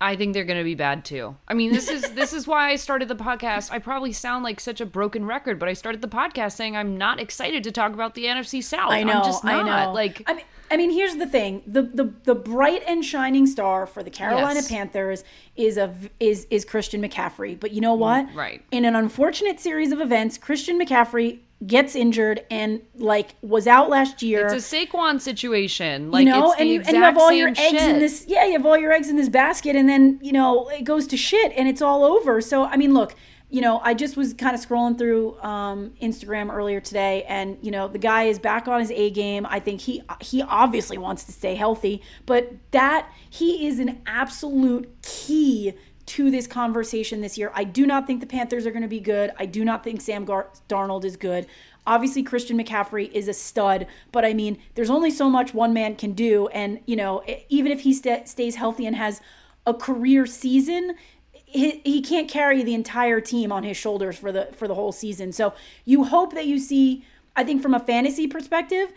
I 0.02 0.16
think 0.16 0.32
they're 0.32 0.44
going 0.44 0.58
to 0.58 0.64
be 0.64 0.74
bad 0.74 1.04
too. 1.04 1.36
I 1.46 1.52
mean, 1.52 1.72
this 1.72 1.88
is 1.88 2.02
this 2.12 2.32
is 2.32 2.46
why 2.46 2.70
I 2.70 2.76
started 2.76 3.08
the 3.08 3.16
podcast. 3.16 3.70
I 3.70 3.78
probably 3.78 4.12
sound 4.12 4.44
like 4.44 4.58
such 4.58 4.80
a 4.80 4.86
broken 4.86 5.26
record, 5.26 5.58
but 5.58 5.68
I 5.68 5.74
started 5.74 6.00
the 6.00 6.08
podcast 6.08 6.52
saying 6.52 6.74
I'm 6.74 6.96
not 6.96 7.20
excited 7.20 7.62
to 7.64 7.72
talk 7.72 7.92
about 7.92 8.14
the 8.14 8.24
NFC 8.24 8.62
South. 8.62 8.90
I 8.90 9.02
know. 9.02 9.12
I'm 9.12 9.24
just 9.24 9.44
not. 9.44 9.66
I 9.66 9.84
know. 9.84 9.92
Like, 9.92 10.22
I 10.26 10.34
mean, 10.34 10.44
I 10.70 10.76
mean, 10.78 10.90
here's 10.90 11.16
the 11.16 11.26
thing: 11.26 11.62
the 11.66 11.82
the 11.82 12.14
the 12.24 12.34
bright 12.34 12.82
and 12.86 13.04
shining 13.04 13.46
star 13.46 13.86
for 13.86 14.02
the 14.02 14.10
Carolina 14.10 14.54
yes. 14.60 14.68
Panthers 14.68 15.24
is 15.56 15.76
a 15.76 15.94
is 16.18 16.46
is 16.48 16.64
Christian 16.64 17.02
McCaffrey. 17.02 17.60
But 17.60 17.72
you 17.72 17.82
know 17.82 17.94
mm, 17.94 18.00
what? 18.00 18.34
Right. 18.34 18.64
In 18.70 18.86
an 18.86 18.96
unfortunate 18.96 19.60
series 19.60 19.92
of 19.92 20.00
events, 20.00 20.38
Christian 20.38 20.80
McCaffrey 20.80 21.40
gets 21.66 21.94
injured 21.94 22.44
and 22.50 22.80
like 22.94 23.34
was 23.42 23.66
out 23.66 23.90
last 23.90 24.22
year. 24.22 24.48
It's 24.48 24.72
a 24.72 24.76
Saquon 24.76 25.20
situation, 25.20 26.10
like 26.10 26.26
you 26.26 26.32
know, 26.32 26.54
and 26.58 26.68
you, 26.68 26.80
and 26.80 26.96
you 26.96 27.02
have 27.02 27.18
all 27.18 27.32
your 27.32 27.48
eggs 27.48 27.58
shit. 27.58 27.82
in 27.82 27.98
this. 27.98 28.24
Yeah, 28.26 28.46
you 28.46 28.52
have 28.52 28.64
all 28.64 28.78
your 28.78 28.92
eggs 28.92 29.08
in 29.08 29.16
this 29.16 29.28
basket, 29.28 29.76
and 29.76 29.88
then 29.88 30.18
you 30.22 30.32
know 30.32 30.68
it 30.68 30.84
goes 30.84 31.06
to 31.08 31.16
shit, 31.16 31.52
and 31.56 31.68
it's 31.68 31.82
all 31.82 32.04
over. 32.04 32.40
So 32.40 32.64
I 32.64 32.76
mean, 32.76 32.94
look. 32.94 33.14
You 33.52 33.62
know, 33.62 33.80
I 33.82 33.94
just 33.94 34.16
was 34.16 34.32
kind 34.32 34.54
of 34.54 34.64
scrolling 34.64 34.96
through 34.96 35.36
um, 35.40 35.90
Instagram 36.00 36.54
earlier 36.54 36.78
today, 36.78 37.24
and 37.24 37.58
you 37.60 37.72
know, 37.72 37.88
the 37.88 37.98
guy 37.98 38.26
is 38.26 38.38
back 38.38 38.68
on 38.68 38.78
his 38.78 38.92
A 38.92 39.10
game. 39.10 39.44
I 39.44 39.58
think 39.58 39.80
he 39.80 40.04
he 40.20 40.40
obviously 40.40 40.98
wants 40.98 41.24
to 41.24 41.32
stay 41.32 41.56
healthy, 41.56 42.00
but 42.26 42.52
that 42.70 43.10
he 43.28 43.66
is 43.66 43.80
an 43.80 44.02
absolute 44.06 44.88
key 45.02 45.74
to 46.10 46.30
this 46.30 46.48
conversation 46.48 47.20
this 47.20 47.38
year. 47.38 47.52
I 47.54 47.62
do 47.62 47.86
not 47.86 48.06
think 48.06 48.20
the 48.20 48.26
Panthers 48.26 48.66
are 48.66 48.72
going 48.72 48.82
to 48.82 48.88
be 48.88 48.98
good. 48.98 49.30
I 49.38 49.46
do 49.46 49.64
not 49.64 49.84
think 49.84 50.00
Sam 50.00 50.24
Gar- 50.24 50.48
Darnold 50.68 51.04
is 51.04 51.16
good. 51.16 51.46
Obviously, 51.86 52.24
Christian 52.24 52.58
McCaffrey 52.58 53.10
is 53.12 53.28
a 53.28 53.32
stud, 53.32 53.86
but 54.10 54.24
I 54.24 54.34
mean, 54.34 54.58
there's 54.74 54.90
only 54.90 55.12
so 55.12 55.30
much 55.30 55.54
one 55.54 55.72
man 55.72 55.94
can 55.94 56.12
do. 56.12 56.48
And, 56.48 56.80
you 56.84 56.96
know, 56.96 57.22
even 57.48 57.70
if 57.70 57.82
he 57.82 57.94
st- 57.94 58.28
stays 58.28 58.56
healthy 58.56 58.86
and 58.86 58.96
has 58.96 59.20
a 59.66 59.72
career 59.72 60.26
season, 60.26 60.96
he, 61.32 61.80
he 61.84 62.02
can't 62.02 62.28
carry 62.28 62.64
the 62.64 62.74
entire 62.74 63.20
team 63.20 63.52
on 63.52 63.62
his 63.62 63.76
shoulders 63.76 64.18
for 64.18 64.32
the 64.32 64.48
for 64.52 64.66
the 64.66 64.74
whole 64.74 64.92
season. 64.92 65.32
So 65.32 65.54
you 65.84 66.04
hope 66.04 66.34
that 66.34 66.46
you 66.46 66.58
see 66.58 67.04
I 67.36 67.44
think 67.44 67.62
from 67.62 67.74
a 67.74 67.80
fantasy 67.80 68.26
perspective, 68.26 68.92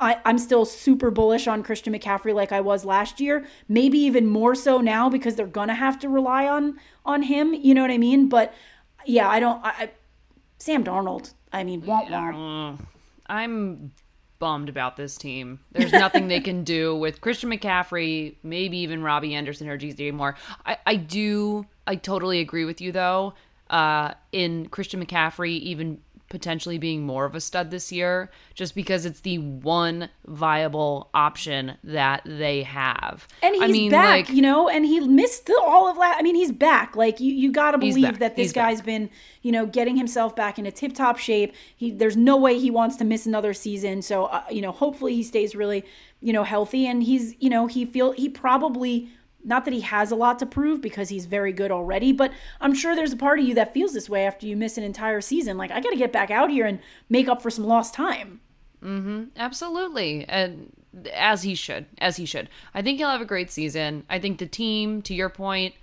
I, 0.00 0.18
am 0.24 0.38
still 0.38 0.64
super 0.64 1.10
bullish 1.10 1.46
on 1.46 1.62
Christian 1.62 1.92
McCaffrey 1.92 2.34
like 2.34 2.52
I 2.52 2.60
was 2.60 2.84
last 2.84 3.20
year. 3.20 3.46
Maybe 3.68 3.98
even 3.98 4.26
more 4.26 4.54
so 4.54 4.80
now 4.80 5.08
because 5.08 5.36
they're 5.36 5.46
gonna 5.46 5.74
have 5.74 5.98
to 6.00 6.08
rely 6.08 6.46
on 6.46 6.78
on 7.04 7.22
him. 7.22 7.54
You 7.54 7.74
know 7.74 7.82
what 7.82 7.90
I 7.90 7.98
mean? 7.98 8.28
But 8.28 8.52
yeah, 9.04 9.28
I 9.28 9.40
don't. 9.40 9.64
I, 9.64 9.70
I 9.70 9.90
Sam 10.58 10.84
Darnold. 10.84 11.32
I 11.52 11.64
mean, 11.64 11.84
won't 11.86 12.10
I'm 13.28 13.92
bummed 14.38 14.68
about 14.68 14.96
this 14.96 15.16
team. 15.16 15.60
There's 15.72 15.92
nothing 15.92 16.28
they 16.28 16.40
can 16.40 16.64
do 16.64 16.94
with 16.94 17.20
Christian 17.20 17.50
McCaffrey, 17.50 18.36
maybe 18.42 18.78
even 18.78 19.02
Robbie 19.02 19.34
Anderson 19.34 19.68
or 19.68 19.78
DJ 19.78 20.12
Moore. 20.12 20.36
I, 20.64 20.78
I 20.86 20.96
do. 20.96 21.66
I 21.86 21.96
totally 21.96 22.40
agree 22.40 22.64
with 22.64 22.80
you 22.80 22.92
though. 22.92 23.34
Uh, 23.70 24.12
in 24.32 24.68
Christian 24.68 25.04
McCaffrey, 25.04 25.58
even 25.60 26.00
potentially 26.28 26.78
being 26.78 27.02
more 27.04 27.24
of 27.24 27.34
a 27.34 27.40
stud 27.40 27.70
this 27.70 27.92
year 27.92 28.30
just 28.54 28.74
because 28.74 29.04
it's 29.04 29.20
the 29.20 29.38
one 29.38 30.08
viable 30.26 31.08
option 31.14 31.76
that 31.84 32.22
they 32.24 32.62
have. 32.62 33.28
And 33.42 33.54
he's 33.54 33.64
I 33.64 33.66
mean, 33.68 33.90
back, 33.90 34.28
like, 34.28 34.30
you 34.30 34.42
know, 34.42 34.68
and 34.68 34.84
he 34.84 35.00
missed 35.00 35.46
the, 35.46 35.60
all 35.64 35.88
of 35.88 35.96
last. 35.96 36.18
I 36.18 36.22
mean, 36.22 36.34
he's 36.34 36.52
back. 36.52 36.96
Like 36.96 37.20
you, 37.20 37.32
you 37.32 37.52
got 37.52 37.72
to 37.72 37.78
believe 37.78 38.18
that 38.18 38.36
this 38.36 38.46
he's 38.46 38.52
guy's 38.52 38.78
back. 38.78 38.86
been, 38.86 39.10
you 39.42 39.52
know, 39.52 39.66
getting 39.66 39.96
himself 39.96 40.34
back 40.34 40.58
into 40.58 40.70
tip 40.70 40.94
top 40.94 41.18
shape. 41.18 41.54
He, 41.76 41.90
there's 41.90 42.16
no 42.16 42.36
way 42.36 42.58
he 42.58 42.70
wants 42.70 42.96
to 42.96 43.04
miss 43.04 43.26
another 43.26 43.54
season. 43.54 44.02
So, 44.02 44.24
uh, 44.24 44.42
you 44.50 44.62
know, 44.62 44.72
hopefully 44.72 45.14
he 45.14 45.22
stays 45.22 45.54
really, 45.54 45.84
you 46.20 46.32
know, 46.32 46.42
healthy 46.42 46.86
and 46.86 47.02
he's, 47.02 47.34
you 47.38 47.50
know, 47.50 47.66
he 47.66 47.84
feel 47.84 48.12
he 48.12 48.28
probably 48.28 49.10
not 49.44 49.64
that 49.64 49.74
he 49.74 49.80
has 49.80 50.10
a 50.10 50.16
lot 50.16 50.38
to 50.40 50.46
prove 50.46 50.80
because 50.80 51.08
he's 51.08 51.26
very 51.26 51.52
good 51.52 51.70
already, 51.70 52.12
but 52.12 52.32
I'm 52.60 52.74
sure 52.74 52.96
there's 52.96 53.12
a 53.12 53.16
part 53.16 53.38
of 53.38 53.44
you 53.44 53.54
that 53.54 53.72
feels 53.72 53.92
this 53.92 54.08
way 54.08 54.26
after 54.26 54.46
you 54.46 54.56
miss 54.56 54.76
an 54.76 54.84
entire 54.84 55.20
season. 55.20 55.56
Like, 55.56 55.70
I 55.70 55.80
got 55.80 55.90
to 55.90 55.96
get 55.96 56.12
back 56.12 56.30
out 56.30 56.50
here 56.50 56.66
and 56.66 56.80
make 57.08 57.28
up 57.28 57.42
for 57.42 57.50
some 57.50 57.64
lost 57.64 57.94
time. 57.94 58.40
Mm-hmm. 58.82 59.24
Absolutely. 59.36 60.24
And 60.28 60.72
as 61.12 61.42
he 61.42 61.54
should. 61.54 61.86
As 61.98 62.16
he 62.16 62.26
should. 62.26 62.48
I 62.74 62.82
think 62.82 62.98
he'll 62.98 63.10
have 63.10 63.20
a 63.20 63.26
great 63.26 63.50
season. 63.50 64.04
I 64.08 64.18
think 64.18 64.38
the 64.38 64.46
team, 64.46 65.02
to 65.02 65.14
your 65.14 65.28
point, 65.28 65.74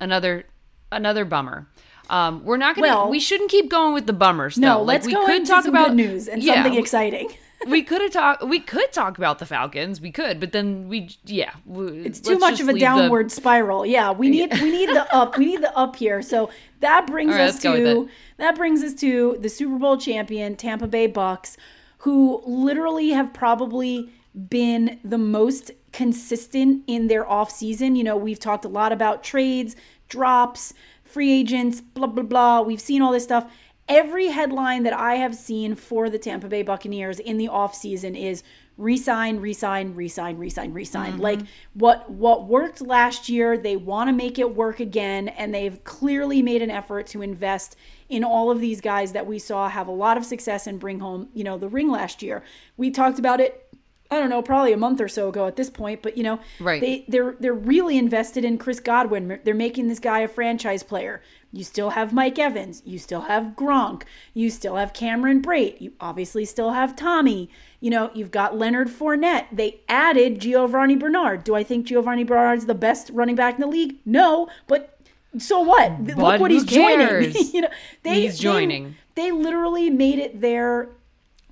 another 0.00 0.46
another 0.92 1.24
bummer. 1.24 1.68
Um, 2.08 2.44
we're 2.44 2.56
not 2.56 2.76
gonna. 2.76 2.88
Well, 2.88 3.10
we 3.10 3.20
shouldn't 3.20 3.50
keep 3.50 3.70
going 3.70 3.94
with 3.94 4.06
the 4.06 4.12
bummers. 4.12 4.58
No, 4.58 4.78
though. 4.78 4.82
let's 4.84 5.06
like, 5.06 5.14
go 5.14 5.26
we 5.26 5.38
could 5.38 5.46
talk 5.46 5.64
some 5.64 5.74
about 5.74 5.88
good 5.88 5.96
news 5.96 6.28
and 6.28 6.42
yeah, 6.42 6.54
something 6.54 6.74
exciting. 6.74 7.30
We 7.66 7.82
could 7.82 8.02
have 8.02 8.12
talked. 8.12 8.44
We 8.44 8.60
could 8.60 8.92
talk 8.92 9.18
about 9.18 9.38
the 9.38 9.46
Falcons. 9.46 10.00
We 10.00 10.12
could, 10.12 10.38
but 10.40 10.52
then 10.52 10.88
we, 10.88 11.10
yeah, 11.24 11.54
it's 11.68 12.20
too 12.20 12.38
much 12.38 12.60
of 12.60 12.68
a 12.68 12.78
downward 12.78 13.30
the... 13.30 13.34
spiral. 13.34 13.86
Yeah, 13.86 14.12
we 14.12 14.28
need 14.28 14.52
we 14.60 14.70
need 14.70 14.90
the 14.90 15.12
up. 15.14 15.36
We 15.36 15.46
need 15.46 15.62
the 15.62 15.76
up 15.76 15.96
here. 15.96 16.22
So 16.22 16.50
that 16.80 17.06
brings 17.06 17.32
right, 17.32 17.48
us 17.48 17.60
to 17.62 18.08
that 18.36 18.56
brings 18.56 18.82
us 18.82 18.94
to 18.94 19.38
the 19.40 19.48
Super 19.48 19.78
Bowl 19.78 19.96
champion 19.96 20.56
Tampa 20.56 20.86
Bay 20.86 21.06
Bucks, 21.06 21.56
who 21.98 22.42
literally 22.46 23.10
have 23.10 23.32
probably 23.32 24.10
been 24.48 25.00
the 25.02 25.18
most 25.18 25.70
consistent 25.92 26.84
in 26.86 27.08
their 27.08 27.28
off 27.28 27.50
season. 27.50 27.96
You 27.96 28.04
know, 28.04 28.16
we've 28.16 28.40
talked 28.40 28.64
a 28.64 28.68
lot 28.68 28.92
about 28.92 29.24
trades, 29.24 29.74
drops, 30.08 30.74
free 31.02 31.32
agents, 31.32 31.80
blah 31.80 32.06
blah 32.06 32.22
blah. 32.22 32.60
We've 32.60 32.80
seen 32.80 33.02
all 33.02 33.12
this 33.12 33.24
stuff 33.24 33.50
every 33.88 34.28
headline 34.28 34.82
that 34.82 34.92
I 34.92 35.16
have 35.16 35.34
seen 35.34 35.74
for 35.74 36.10
the 36.10 36.18
Tampa 36.18 36.48
Bay 36.48 36.62
Buccaneers 36.62 37.18
in 37.18 37.38
the 37.38 37.48
offseason 37.48 38.20
is 38.20 38.42
resign, 38.76 39.38
resign, 39.40 39.94
resign, 39.94 40.36
resign, 40.36 40.72
resign. 40.72 41.12
Mm-hmm. 41.12 41.22
Like 41.22 41.40
what 41.74 42.10
what 42.10 42.46
worked 42.46 42.80
last 42.80 43.28
year, 43.28 43.56
they 43.56 43.76
want 43.76 44.08
to 44.08 44.12
make 44.12 44.38
it 44.38 44.54
work 44.54 44.80
again 44.80 45.28
and 45.28 45.54
they've 45.54 45.82
clearly 45.84 46.42
made 46.42 46.62
an 46.62 46.70
effort 46.70 47.06
to 47.08 47.22
invest 47.22 47.76
in 48.08 48.22
all 48.22 48.50
of 48.50 48.60
these 48.60 48.80
guys 48.80 49.12
that 49.12 49.26
we 49.26 49.38
saw 49.38 49.68
have 49.68 49.88
a 49.88 49.92
lot 49.92 50.16
of 50.16 50.24
success 50.24 50.66
and 50.66 50.78
bring 50.78 51.00
home, 51.00 51.28
you 51.32 51.44
know, 51.44 51.56
the 51.56 51.68
ring 51.68 51.90
last 51.90 52.22
year. 52.22 52.42
We 52.76 52.90
talked 52.90 53.18
about 53.18 53.40
it 53.40 53.62
I 54.10 54.20
don't 54.20 54.30
know, 54.30 54.42
probably 54.42 54.72
a 54.72 54.76
month 54.76 55.00
or 55.00 55.08
so 55.08 55.28
ago 55.28 55.46
at 55.46 55.56
this 55.56 55.68
point, 55.68 56.02
but 56.02 56.16
you 56.16 56.22
know, 56.22 56.38
right. 56.60 56.80
they 56.80 57.04
they're 57.08 57.36
they're 57.40 57.54
really 57.54 57.98
invested 57.98 58.44
in 58.44 58.58
Chris 58.58 58.78
Godwin. 58.78 59.40
They're 59.44 59.54
making 59.54 59.88
this 59.88 59.98
guy 59.98 60.20
a 60.20 60.28
franchise 60.28 60.82
player. 60.82 61.22
You 61.56 61.64
still 61.64 61.90
have 61.90 62.12
Mike 62.12 62.38
Evans. 62.38 62.82
You 62.84 62.98
still 62.98 63.22
have 63.22 63.54
Gronk. 63.56 64.02
You 64.34 64.50
still 64.50 64.76
have 64.76 64.92
Cameron 64.92 65.40
Brate. 65.40 65.80
You 65.80 65.92
obviously 66.00 66.44
still 66.44 66.72
have 66.72 66.94
Tommy. 66.94 67.48
You 67.80 67.90
know, 67.90 68.10
you've 68.14 68.30
got 68.30 68.58
Leonard 68.58 68.88
Fournette. 68.88 69.46
They 69.50 69.80
added 69.88 70.40
Giovani 70.40 70.96
Bernard. 70.96 71.44
Do 71.44 71.54
I 71.54 71.62
think 71.62 71.86
Giovani 71.86 72.24
Bernard's 72.24 72.66
the 72.66 72.74
best 72.74 73.10
running 73.10 73.36
back 73.36 73.54
in 73.54 73.60
the 73.62 73.66
league? 73.66 73.96
No, 74.04 74.48
but 74.66 74.98
so 75.38 75.60
what? 75.60 76.04
But 76.04 76.18
Look 76.18 76.40
what 76.40 76.50
he's 76.50 76.64
cares? 76.66 77.32
joining. 77.32 77.54
you 77.54 77.60
know, 77.62 77.70
they, 78.02 78.20
he's 78.20 78.38
joining. 78.38 78.96
They, 79.14 79.30
they 79.30 79.32
literally 79.32 79.88
made 79.88 80.18
it 80.18 80.40
their 80.40 80.90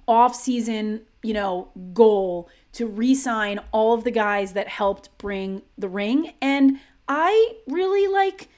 off-season, 0.07 1.01
you 1.23 1.33
know, 1.33 1.69
goal 1.95 2.49
to 2.73 2.87
re-sign 2.87 3.61
all 3.73 3.95
of 3.95 4.05
the 4.05 4.11
guys 4.11 4.53
that 4.53 4.69
helped 4.69 5.17
bring 5.17 5.63
the 5.79 5.89
ring 5.89 6.35
and 6.43 6.79
I 7.09 7.55
really 7.67 8.09
like 8.13 8.49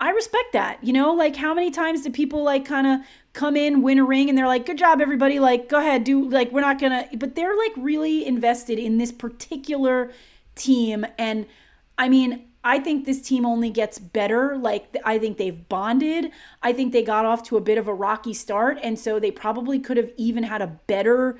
I 0.00 0.10
respect 0.10 0.52
that. 0.52 0.82
You 0.82 0.92
know, 0.92 1.14
like 1.14 1.36
how 1.36 1.54
many 1.54 1.70
times 1.70 2.02
do 2.02 2.10
people 2.10 2.42
like 2.42 2.64
kind 2.64 2.86
of 2.86 3.00
come 3.32 3.56
in, 3.56 3.82
win 3.82 3.98
a 3.98 4.04
ring, 4.04 4.28
and 4.28 4.36
they're 4.36 4.46
like, 4.46 4.66
good 4.66 4.78
job, 4.78 5.00
everybody. 5.00 5.38
Like, 5.38 5.68
go 5.68 5.78
ahead, 5.78 6.04
do, 6.04 6.28
like, 6.28 6.50
we're 6.52 6.62
not 6.62 6.80
gonna, 6.80 7.06
but 7.18 7.34
they're 7.34 7.56
like 7.56 7.72
really 7.76 8.26
invested 8.26 8.78
in 8.78 8.98
this 8.98 9.12
particular 9.12 10.10
team. 10.54 11.06
And 11.18 11.46
I 11.98 12.08
mean, 12.08 12.46
I 12.64 12.80
think 12.80 13.04
this 13.04 13.22
team 13.22 13.46
only 13.46 13.70
gets 13.70 13.98
better. 13.98 14.56
Like, 14.56 14.96
I 15.04 15.18
think 15.18 15.38
they've 15.38 15.68
bonded. 15.68 16.32
I 16.62 16.72
think 16.72 16.92
they 16.92 17.02
got 17.02 17.24
off 17.24 17.44
to 17.44 17.56
a 17.56 17.60
bit 17.60 17.78
of 17.78 17.86
a 17.86 17.94
rocky 17.94 18.34
start. 18.34 18.78
And 18.82 18.98
so 18.98 19.20
they 19.20 19.30
probably 19.30 19.78
could 19.78 19.96
have 19.96 20.10
even 20.16 20.42
had 20.42 20.62
a 20.62 20.66
better, 20.66 21.38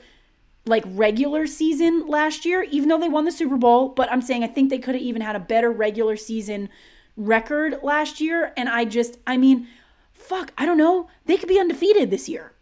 like, 0.66 0.84
regular 0.86 1.46
season 1.46 2.06
last 2.06 2.44
year, 2.44 2.62
even 2.70 2.88
though 2.88 3.00
they 3.00 3.08
won 3.08 3.24
the 3.24 3.32
Super 3.32 3.56
Bowl. 3.56 3.88
But 3.88 4.12
I'm 4.12 4.22
saying 4.22 4.44
I 4.44 4.46
think 4.46 4.70
they 4.70 4.78
could 4.78 4.94
have 4.94 5.02
even 5.02 5.20
had 5.20 5.34
a 5.34 5.40
better 5.40 5.70
regular 5.70 6.16
season 6.16 6.68
record 7.16 7.78
last 7.82 8.20
year. 8.20 8.52
And 8.56 8.68
I 8.68 8.84
just, 8.84 9.18
I 9.26 9.36
mean, 9.36 9.68
fuck, 10.12 10.52
I 10.58 10.66
don't 10.66 10.78
know. 10.78 11.08
They 11.24 11.36
could 11.36 11.48
be 11.48 11.58
undefeated 11.58 12.10
this 12.10 12.28
year. 12.28 12.52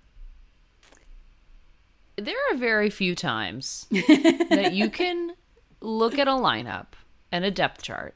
There 2.17 2.37
are 2.51 2.57
very 2.57 2.91
few 2.91 3.15
times 3.15 3.87
that 3.91 4.71
you 4.73 4.89
can 4.91 5.33
look 5.81 6.19
at 6.19 6.29
a 6.29 6.33
lineup 6.33 6.87
and 7.33 7.45
a 7.45 7.51
depth 7.51 7.83
chart 7.83 8.15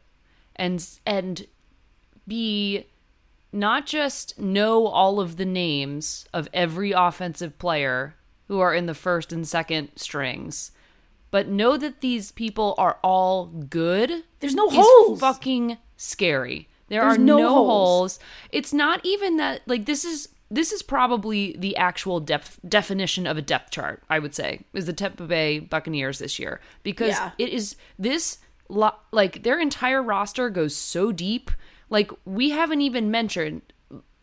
and 0.54 0.86
and 1.04 1.46
be 2.26 2.86
not 3.52 3.86
just 3.86 4.38
know 4.38 4.86
all 4.86 5.20
of 5.20 5.36
the 5.36 5.44
names 5.44 6.26
of 6.32 6.48
every 6.52 6.92
offensive 6.92 7.58
player 7.58 8.14
who 8.46 8.60
are 8.60 8.74
in 8.74 8.86
the 8.86 8.94
first 8.94 9.32
and 9.32 9.46
second 9.46 9.90
strings, 9.96 10.72
but 11.30 11.48
know 11.48 11.76
that 11.76 12.00
these 12.00 12.30
people 12.30 12.74
are 12.78 12.98
all 13.02 13.46
good. 13.46 14.24
There's 14.40 14.54
no 14.54 14.68
holes. 14.68 15.20
Fucking 15.20 15.78
scary. 15.98 16.68
There 16.88 17.02
There's 17.02 17.16
are 17.16 17.20
no, 17.20 17.36
no 17.36 17.48
holes. 17.48 17.68
holes. 17.68 18.18
It's 18.50 18.72
not 18.72 19.04
even 19.04 19.36
that 19.36 19.60
like 19.66 19.84
this 19.84 20.04
is 20.04 20.28
this 20.50 20.72
is 20.72 20.82
probably 20.82 21.54
the 21.58 21.76
actual 21.76 22.20
depth 22.20 22.58
definition 22.66 23.26
of 23.26 23.36
a 23.36 23.42
depth 23.42 23.70
chart, 23.70 24.02
I 24.08 24.18
would 24.18 24.34
say, 24.34 24.62
is 24.72 24.86
the 24.86 24.94
Tampa 24.94 25.24
Bay 25.24 25.58
Buccaneers 25.58 26.18
this 26.18 26.38
year 26.38 26.62
because 26.82 27.10
yeah. 27.10 27.32
it 27.36 27.50
is 27.50 27.76
this 27.98 28.38
like 29.10 29.42
their 29.42 29.60
entire 29.60 30.02
roster 30.02 30.48
goes 30.48 30.74
so 30.74 31.12
deep. 31.12 31.50
Like 31.90 32.10
we 32.24 32.50
haven't 32.50 32.80
even 32.80 33.10
mentioned 33.10 33.62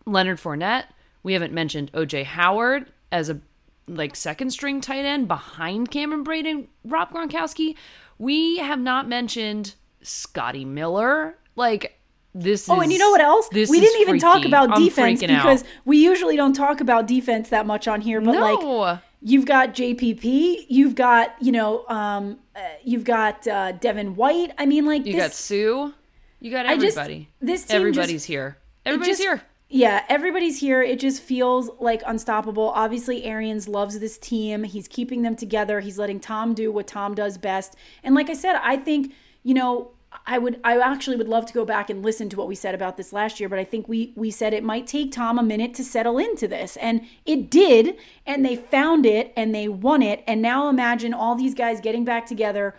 Leonard 0.06 0.40
Fournette, 0.40 0.86
we 1.22 1.34
haven't 1.34 1.54
mentioned 1.54 1.92
OJ 1.94 2.24
Howard 2.24 2.92
as 3.12 3.30
a 3.30 3.40
like 3.88 4.16
second 4.16 4.50
string 4.50 4.82
tight 4.82 5.06
end 5.06 5.28
behind 5.28 5.92
Cameron 5.92 6.24
Brate 6.24 6.50
and 6.50 6.68
Rob 6.84 7.12
Gronkowski. 7.12 7.76
We 8.18 8.58
have 8.58 8.80
not 8.80 9.08
mentioned 9.08 9.76
Scotty 10.02 10.66
Miller 10.66 11.38
like 11.56 12.00
this 12.36 12.70
oh, 12.70 12.82
and 12.82 12.92
you 12.92 13.00
know 13.00 13.12
what 13.12 13.22
else? 13.22 13.48
We 13.52 13.64
didn't 13.64 14.02
even 14.02 14.14
freaky. 14.14 14.20
talk 14.20 14.46
about 14.46 14.72
I'm 14.72 14.84
defense 14.84 15.22
because 15.22 15.64
out. 15.64 15.70
we 15.86 16.04
usually 16.04 16.36
don't 16.36 16.54
talk 16.54 16.82
about 16.82 17.08
defense 17.08 17.50
that 17.50 17.66
much 17.66 17.88
on 17.88 18.02
here. 18.02 18.20
But 18.20 18.34
no. 18.34 18.56
like, 18.56 19.00
you've 19.22 19.46
got 19.46 19.74
JPP, 19.74 20.66
you've 20.68 20.96
got 20.96 21.34
you 21.42 21.54
know, 21.54 21.86
um, 21.88 22.40
uh, 22.56 22.60
you've 22.84 23.06
got 23.06 23.48
uh, 23.48 23.72
Devin 23.74 24.16
White. 24.16 24.52
I 24.58 24.66
mean, 24.66 24.86
like 24.86 25.06
you 25.06 25.14
this, 25.14 25.22
got 25.22 25.34
Suh, 25.34 25.92
you 26.42 26.52
got 26.52 26.66
everybody. 26.66 27.30
Just, 27.40 27.68
this 27.68 27.70
everybody's 27.70 28.12
just, 28.12 28.28
here. 28.28 28.58
Everybody's 28.86 29.18
just, 29.18 29.22
here. 29.22 29.42
Yeah, 29.70 30.04
everybody's 30.10 30.60
here. 30.60 30.84
It 30.84 31.00
just 31.00 31.24
feels 31.24 31.72
like 31.80 32.04
unstoppable. 32.06 32.70
Obviously, 32.70 33.24
Arians 33.24 33.68
loves 33.68 34.00
this 34.00 34.18
team. 34.18 34.64
He's 34.64 34.88
keeping 34.88 35.22
them 35.22 35.36
together. 35.36 35.80
He's 35.80 35.98
letting 35.98 36.20
Tom 36.20 36.54
do 36.54 36.72
what 36.72 36.86
Tom 36.86 37.16
does 37.16 37.38
best. 37.38 37.76
And 38.04 38.14
like 38.14 38.30
I 38.30 38.34
said, 38.34 38.56
I 38.62 38.76
think 38.76 39.14
you 39.42 39.54
know 39.54 39.92
I 40.26 40.38
would 40.38 40.60
I 40.64 40.78
actually 40.80 41.18
would 41.18 41.28
love 41.28 41.46
to 41.48 41.54
go 41.54 41.66
back 41.66 41.90
and 41.90 42.04
listen 42.04 42.30
to 42.30 42.38
what 42.38 42.48
we 42.48 42.56
said 42.56 42.76
about 42.76 42.98
this 42.98 43.14
last 43.14 43.40
year, 43.40 43.50
but 43.50 43.60
I 43.60 43.64
think 43.64 43.88
we 43.88 44.14
we 44.16 44.32
said 44.32 44.54
it 44.54 44.64
might 44.64 44.88
take 44.88 45.12
Tom 45.12 45.38
a 45.40 45.44
minute 45.44 45.74
to 45.76 45.84
settle 45.84 46.18
into 46.18 46.48
this. 46.48 46.78
And 46.78 47.02
it 47.26 47.50
did, 47.50 47.96
and 48.26 48.46
they 48.46 48.56
found 48.56 49.06
it 49.06 49.34
and 49.36 49.54
they 49.54 49.68
won 49.68 50.02
it. 50.02 50.24
And 50.28 50.42
now 50.42 50.70
imagine 50.70 51.14
all 51.14 51.36
these 51.36 51.54
guys 51.54 51.82
getting 51.82 52.06
back 52.06 52.26
together 52.26 52.76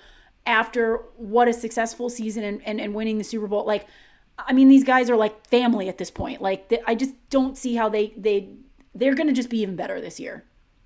after 0.46 0.98
what 1.16 1.48
a 1.48 1.52
successful 1.52 2.08
season 2.08 2.44
and, 2.44 2.62
and, 2.64 2.80
and 2.80 2.94
winning 2.94 3.18
the 3.18 3.24
Super 3.24 3.46
Bowl. 3.46 3.66
Like 3.66 3.86
I 4.38 4.52
mean, 4.52 4.68
these 4.68 4.84
guys 4.84 5.08
are 5.10 5.16
like 5.16 5.46
family 5.46 5.88
at 5.88 5.98
this 5.98 6.10
point. 6.10 6.40
Like 6.42 6.68
they, 6.68 6.80
I 6.86 6.94
just 6.94 7.14
don't 7.30 7.56
see 7.56 7.74
how 7.74 7.88
they 7.88 8.12
they 8.16 8.50
they're 8.94 9.14
going 9.14 9.28
to 9.28 9.32
just 9.32 9.50
be 9.50 9.60
even 9.60 9.76
better 9.76 10.00
this 10.00 10.18
year. 10.20 10.44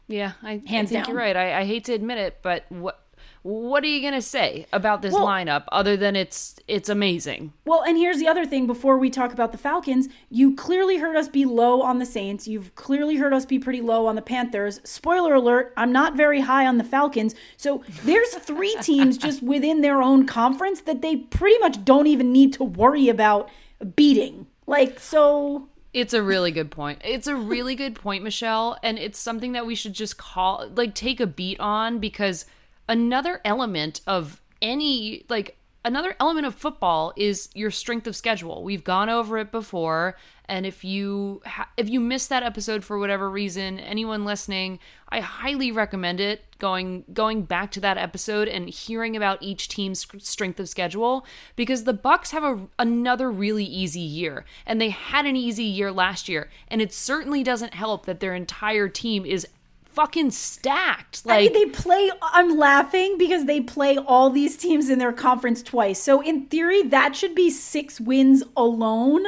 Yeah, 0.09 0.33
I, 0.43 0.63
Hands 0.67 0.91
I 0.91 0.95
think 0.95 1.05
down. 1.07 1.15
you're 1.15 1.17
right. 1.23 1.37
I, 1.37 1.61
I 1.61 1.65
hate 1.65 1.85
to 1.85 1.93
admit 1.93 2.19
it, 2.19 2.39
but 2.43 2.65
what 2.69 3.01
what 3.43 3.83
are 3.85 3.87
you 3.87 4.01
going 4.03 4.15
to 4.15 4.23
say 4.23 4.67
about 4.73 5.01
this 5.01 5.15
well, 5.15 5.27
lineup 5.27 5.65
other 5.73 5.97
than 5.97 6.15
it's 6.15 6.57
it's 6.69 6.89
amazing? 6.89 7.53
Well, 7.65 7.83
and 7.83 7.97
here's 7.97 8.19
the 8.19 8.29
other 8.29 8.45
thing 8.45 8.67
before 8.67 8.99
we 8.99 9.09
talk 9.09 9.33
about 9.33 9.53
the 9.53 9.59
Falcons, 9.59 10.09
you 10.29 10.55
clearly 10.55 10.99
heard 10.99 11.17
us 11.17 11.29
be 11.29 11.45
low 11.45 11.81
on 11.83 11.99
the 11.99 12.07
Saints. 12.07 12.47
You've 12.47 12.75
clearly 12.75 13.17
heard 13.17 13.33
us 13.33 13.47
be 13.47 13.59
pretty 13.59 13.81
low 13.81 14.07
on 14.07 14.15
the 14.15 14.23
Panthers. 14.23 14.81
Spoiler 14.85 15.35
alert, 15.35 15.73
I'm 15.77 15.93
not 15.93 16.17
very 16.17 16.41
high 16.41 16.67
on 16.67 16.79
the 16.79 16.85
Falcons. 16.85 17.35
So 17.57 17.83
there's 18.05 18.35
three 18.35 18.77
teams 18.83 19.17
just 19.17 19.43
within 19.43 19.81
their 19.81 20.03
own 20.03 20.27
conference 20.27 20.83
that 20.83 21.01
they 21.01 21.17
pretty 21.17 21.59
much 21.59 21.85
don't 21.85 22.07
even 22.07 22.33
need 22.33 22.53
to 22.55 22.65
worry 22.65 23.09
about 23.09 23.49
beating. 23.97 24.47
Like 24.67 25.01
so 25.01 25.69
it's 25.93 26.15
a 26.15 26.23
really 26.23 26.53
good 26.53 26.71
point. 26.71 27.01
It's 27.03 27.27
a 27.27 27.35
really 27.35 27.75
good 27.75 27.95
point, 27.95 28.23
Michelle, 28.23 28.79
and 28.83 28.99
it's 28.99 29.19
something 29.19 29.53
that 29.53 29.67
we 29.67 29.75
should 29.75 29.95
just 29.95 30.19
call 30.19 30.71
like 30.75 30.95
take 30.95 31.21
a 31.21 31.27
beat 31.27 31.59
on 31.59 31.99
because 31.99 32.45
another 32.91 33.41
element 33.45 34.03
of 34.07 34.43
any 34.61 35.25
like 35.31 35.57
another 35.85 36.15
element 36.21 36.45
of 36.45 36.55
football 36.55 37.13
is 37.17 37.49
your 37.55 37.71
strength 37.71 38.07
of 38.07 38.15
schedule. 38.15 38.63
We've 38.63 38.85
gone 38.85 39.09
over 39.09 39.39
it 39.39 39.51
before, 39.51 40.17
and 40.47 40.67
if 40.67 40.85
you 40.85 41.41
ha- 41.47 41.71
if 41.77 41.89
you 41.89 42.01
missed 42.01 42.29
that 42.29 42.43
episode 42.43 42.85
for 42.85 42.99
whatever 42.99 43.31
reason, 43.31 43.79
anyone 43.79 44.25
listening, 44.25 44.81
I 45.09 45.21
highly 45.21 45.73
recommend 45.73 46.21
it 46.21 46.45
going 46.59 47.05
going 47.13 47.45
back 47.45 47.71
to 47.73 47.81
that 47.81 47.97
episode 47.97 48.49
and 48.49 48.69
hearing 48.69 49.17
about 49.17 49.43
each 49.43 49.69
team's 49.69 50.07
strength 50.19 50.61
of 50.61 50.69
schedule 50.69 51.25
because 51.57 51.85
the 51.85 51.95
Bucks 51.95 52.33
have 52.33 52.43
a, 52.43 52.67
another 52.79 53.31
really 53.31 53.65
easy 53.65 54.01
year, 54.01 54.45
and 54.67 54.81
they 54.81 54.91
had 54.91 55.27
an 55.27 55.37
easy 55.37 55.65
year 55.65 55.93
last 55.93 56.29
year, 56.29 56.51
and 56.69 56.83
it 56.83 56.93
certainly 56.93 57.43
doesn't 57.45 57.75
help 57.75 58.05
that 58.07 58.21
their 58.21 58.35
entire 58.35 58.89
team 58.89 59.25
is 59.25 59.47
fucking 59.93 60.31
stacked. 60.31 61.25
Like 61.27 61.37
I 61.37 61.43
mean, 61.43 61.53
they 61.53 61.67
play. 61.67 62.11
I'm 62.23 62.57
laughing 62.57 63.17
because 63.19 63.45
they 63.45 63.61
play 63.61 63.97
all 63.99 64.31
these 64.31 64.57
teams 64.57 64.89
in 64.89 64.99
their 64.99 65.13
conference 65.13 65.63
twice. 65.63 66.03
So 66.03 66.21
in 66.21 66.47
theory, 66.47 66.83
that 66.85 67.17
should 67.17 67.35
be 67.35 67.51
six 67.51 68.01
wins 68.01 68.43
alone. 68.57 69.25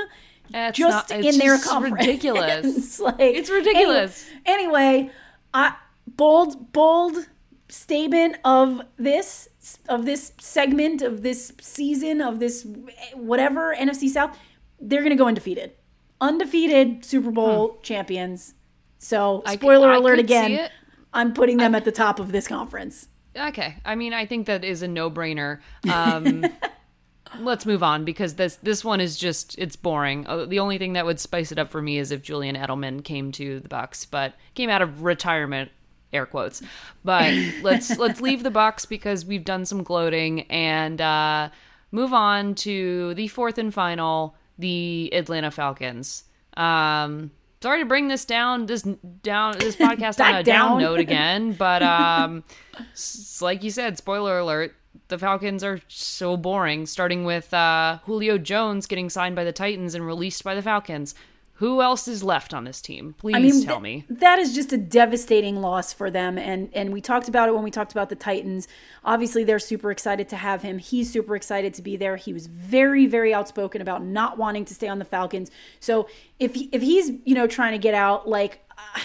It's 0.55 0.79
just 0.79 1.11
not, 1.11 1.25
in 1.25 1.38
their 1.38 1.59
conference. 1.59 2.07
Ridiculous. 2.07 2.64
it's 2.64 3.01
like 3.01 3.16
it's 3.20 3.51
ridiculous. 3.51 4.27
Anyway, 4.44 4.81
anyway, 4.81 5.11
I 5.55 5.75
bold, 6.07 6.72
bold 6.72 7.27
statement 7.68 8.37
of 8.44 8.83
this 8.98 9.48
of 9.88 10.05
this 10.05 10.33
segment 10.38 11.01
of 11.01 11.22
this 11.22 11.53
season 11.61 12.20
of 12.20 12.38
this 12.38 12.66
whatever 13.14 13.75
NFC 13.75 14.09
South, 14.09 14.37
they're 14.81 15.01
going 15.01 15.11
to 15.11 15.16
go 15.16 15.27
undefeated, 15.27 15.72
undefeated 16.20 17.05
Super 17.05 17.31
Bowl 17.31 17.68
hmm. 17.68 17.83
champions. 17.83 18.55
So 19.02 19.42
spoiler 19.46 19.90
I 19.90 19.96
alert 19.96 20.16
could 20.16 20.28
see 20.28 20.34
again. 20.36 20.70
I'm 21.12 21.34
putting 21.34 21.56
them 21.56 21.74
at 21.74 21.84
the 21.84 21.92
top 21.92 22.20
of 22.20 22.32
this 22.32 22.46
conference. 22.46 23.08
Okay. 23.36 23.76
I 23.84 23.96
mean, 23.96 24.14
I 24.14 24.26
think 24.26 24.46
that 24.46 24.64
is 24.64 24.80
a 24.82 24.88
no-brainer. 24.88 25.58
Um, 25.92 26.46
let's 27.40 27.66
move 27.66 27.82
on 27.82 28.04
because 28.04 28.34
this 28.34 28.56
this 28.56 28.84
one 28.84 29.00
is 29.00 29.18
just 29.18 29.58
it's 29.58 29.74
boring. 29.74 30.26
Uh, 30.26 30.44
The 30.44 30.60
only 30.60 30.78
thing 30.78 30.92
that 30.92 31.04
would 31.04 31.18
spice 31.18 31.50
it 31.50 31.58
up 31.58 31.70
for 31.70 31.82
me 31.82 31.98
is 31.98 32.12
if 32.12 32.22
Julian 32.22 32.54
Edelman 32.54 33.02
came 33.02 33.32
to 33.32 33.58
the 33.58 33.68
Bucks, 33.68 34.04
but 34.04 34.34
came 34.54 34.70
out 34.70 34.82
of 34.82 35.02
retirement, 35.02 35.72
air 36.12 36.24
quotes. 36.24 36.62
But 37.04 37.34
let's 37.62 37.98
let's 37.98 38.20
leave 38.20 38.44
the 38.44 38.50
Bucks 38.52 38.86
because 38.86 39.26
we've 39.26 39.44
done 39.44 39.64
some 39.64 39.82
gloating 39.82 40.42
and 40.42 41.00
uh, 41.00 41.48
move 41.90 42.12
on 42.12 42.54
to 42.56 43.14
the 43.14 43.26
fourth 43.28 43.58
and 43.58 43.74
final, 43.74 44.36
the 44.58 45.10
Atlanta 45.12 45.50
Falcons. 45.50 46.24
Um, 46.56 47.32
sorry 47.62 47.81
to 47.81 47.87
bring 47.87 48.09
this 48.09 48.25
down 48.25 48.66
this 48.66 48.83
down 48.83 49.59
this 49.59 49.77
podcast 49.87 50.22
on 50.22 50.35
a 50.35 50.42
down 50.42 50.72
down. 50.72 50.79
note 50.81 51.01
again, 51.09 51.53
but 51.53 51.83
um, 51.83 52.44
s- 52.92 53.40
like 53.40 53.62
you 53.62 53.70
said, 53.70 53.96
spoiler 53.96 54.38
alert, 54.38 54.75
the 55.09 55.18
Falcons 55.18 55.62
are 55.64 55.81
so 55.88 56.37
boring, 56.37 56.87
starting 56.87 57.25
with 57.25 57.53
uh, 57.55 57.98
Julio 58.05 58.37
Jones 58.38 58.87
getting 58.87 59.09
signed 59.09 59.35
by 59.37 59.44
the 59.44 59.53
Titans 59.53 59.94
and 59.94 60.05
released 60.07 60.42
by 60.44 60.55
the 60.55 60.62
Falcons. 60.62 61.14
Who 61.62 61.81
else 61.81 62.09
is 62.09 62.25
left 62.25 62.53
on 62.53 62.64
this 62.64 62.83
team? 62.83 63.14
Please 63.18 63.37
I 63.37 63.38
mean, 63.38 63.62
tell 63.62 63.77
th- 63.77 63.83
me. 63.83 64.05
that 64.11 64.40
is 64.40 64.53
just 64.53 64.72
a 64.72 64.77
devastating 64.77 65.61
loss 65.61 65.92
for 65.92 66.11
them. 66.11 66.37
And 66.37 66.68
and 66.75 66.92
we 66.92 67.01
talked 67.01 67.29
about 67.29 67.48
it 67.48 67.55
when 67.55 67.62
we 67.62 67.70
talked 67.70 67.92
about 67.92 68.09
the 68.09 68.16
Titans. 68.16 68.66
Obviously, 69.05 69.44
they're 69.44 69.61
super 69.61 69.92
excited 69.92 70.29
to 70.31 70.37
have 70.37 70.62
him. 70.62 70.79
He's 70.79 71.12
super 71.12 71.37
excited 71.37 71.72
to 71.75 71.81
be 71.81 71.96
there. 71.96 72.16
He 72.16 72.33
was 72.33 72.48
very 72.48 73.07
very 73.07 73.33
outspoken 73.33 73.81
about 73.81 74.03
not 74.05 74.38
wanting 74.38 74.64
to 74.64 74.75
stay 74.75 74.88
on 74.88 74.98
the 74.98 75.05
Falcons. 75.05 75.53
So 75.79 76.09
if 76.40 76.57
he, 76.57 76.68
if 76.72 76.83
he's 76.83 77.12
you 77.25 77.37
know 77.37 77.46
trying 77.46 77.72
to 77.72 77.79
get 77.79 77.94
out, 77.94 78.29
like. 78.29 78.68
Uh, 78.77 79.01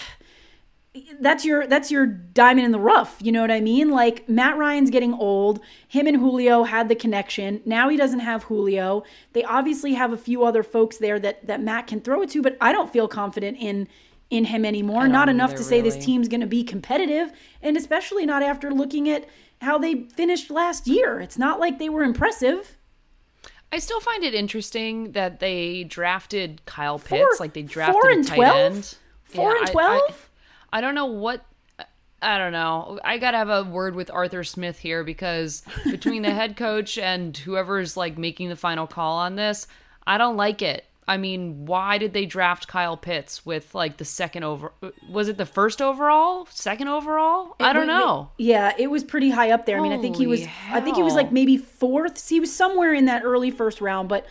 that's 1.20 1.44
your 1.44 1.66
that's 1.66 1.90
your 1.90 2.06
diamond 2.06 2.64
in 2.64 2.72
the 2.72 2.78
rough 2.78 3.18
you 3.20 3.30
know 3.30 3.42
what 3.42 3.50
i 3.50 3.60
mean 3.60 3.90
like 3.90 4.28
matt 4.28 4.56
ryan's 4.56 4.90
getting 4.90 5.12
old 5.14 5.60
him 5.86 6.06
and 6.06 6.16
julio 6.16 6.64
had 6.64 6.88
the 6.88 6.94
connection 6.94 7.60
now 7.64 7.88
he 7.88 7.96
doesn't 7.96 8.20
have 8.20 8.44
julio 8.44 9.04
they 9.32 9.44
obviously 9.44 9.94
have 9.94 10.12
a 10.12 10.16
few 10.16 10.44
other 10.44 10.62
folks 10.62 10.96
there 10.96 11.18
that 11.18 11.46
that 11.46 11.60
matt 11.60 11.86
can 11.86 12.00
throw 12.00 12.22
it 12.22 12.30
to 12.30 12.42
but 12.42 12.56
i 12.60 12.72
don't 12.72 12.92
feel 12.92 13.06
confident 13.06 13.56
in 13.58 13.86
in 14.30 14.46
him 14.46 14.64
anymore 14.64 15.08
not 15.08 15.28
enough 15.28 15.54
to 15.54 15.62
say 15.62 15.80
this 15.80 15.96
team's 16.04 16.28
going 16.28 16.40
to 16.40 16.46
be 16.46 16.64
competitive 16.64 17.32
and 17.62 17.76
especially 17.76 18.26
not 18.26 18.42
after 18.42 18.70
looking 18.70 19.08
at 19.08 19.26
how 19.60 19.78
they 19.78 20.04
finished 20.14 20.50
last 20.50 20.86
year 20.86 21.20
it's 21.20 21.38
not 21.38 21.60
like 21.60 21.78
they 21.78 21.88
were 21.88 22.02
impressive 22.02 22.76
I 23.70 23.80
still 23.80 24.00
find 24.00 24.24
it 24.24 24.34
interesting 24.34 25.12
that 25.12 25.40
they 25.40 25.84
drafted 25.84 26.64
Kyle 26.64 26.98
Pitts, 26.98 27.38
like 27.38 27.52
they 27.52 27.60
drafted 27.60 28.00
four 28.00 28.10
a 28.10 28.24
tight 28.24 28.36
12? 28.36 28.56
end. 28.56 28.96
Four 29.24 29.56
and 29.56 29.66
12? 29.66 30.27
I, 30.72 30.80
don't 30.80 30.94
know 30.94 31.06
what. 31.06 31.44
I 32.20 32.36
don't 32.38 32.52
know. 32.52 32.98
I 33.04 33.18
gotta 33.18 33.36
have 33.38 33.48
a 33.48 33.62
word 33.62 33.94
with 33.94 34.10
Arthur 34.10 34.42
Smith 34.44 34.78
here 34.80 35.04
because 35.04 35.62
between 35.84 36.22
the 36.22 36.30
head 36.32 36.56
coach 36.56 36.98
and 36.98 37.36
whoever's 37.36 37.96
like 37.96 38.18
making 38.18 38.48
the 38.48 38.56
final 38.56 38.86
call 38.86 39.18
on 39.18 39.36
this, 39.36 39.66
I 40.06 40.18
don't 40.18 40.36
like 40.36 40.60
it. 40.62 40.84
I 41.06 41.16
mean, 41.16 41.64
why 41.64 41.96
did 41.96 42.12
they 42.12 42.26
draft 42.26 42.68
Kyle 42.68 42.96
Pitts 42.96 43.46
with 43.46 43.74
like 43.74 43.96
the 43.96 44.04
second 44.04 44.42
over? 44.42 44.72
Was 45.08 45.28
it 45.28 45.38
the 45.38 45.46
first 45.46 45.80
overall, 45.80 46.46
second 46.50 46.88
overall? 46.88 47.54
I 47.60 47.72
don't 47.72 47.84
It- 47.84 47.86
know. 47.86 48.30
Yeah, 48.36 48.74
it 48.76 48.90
was 48.90 49.04
pretty 49.04 49.30
high 49.30 49.50
up 49.52 49.64
there. 49.64 49.78
I 49.78 49.80
mean, 49.80 49.92
I 49.92 49.98
think 49.98 50.16
he 50.16 50.26
was. 50.26 50.40
Holy 50.44 50.78
I 50.78 50.80
think 50.82 50.96
he 50.96 51.02
was 51.02 51.14
like 51.14 51.32
maybe 51.32 51.56
fourth. 51.56 52.28
He 52.28 52.40
was 52.40 52.54
somewhere 52.54 52.92
in 52.92 53.06
that 53.06 53.22
early 53.24 53.50
first 53.50 53.80
round. 53.80 54.08
But 54.08 54.26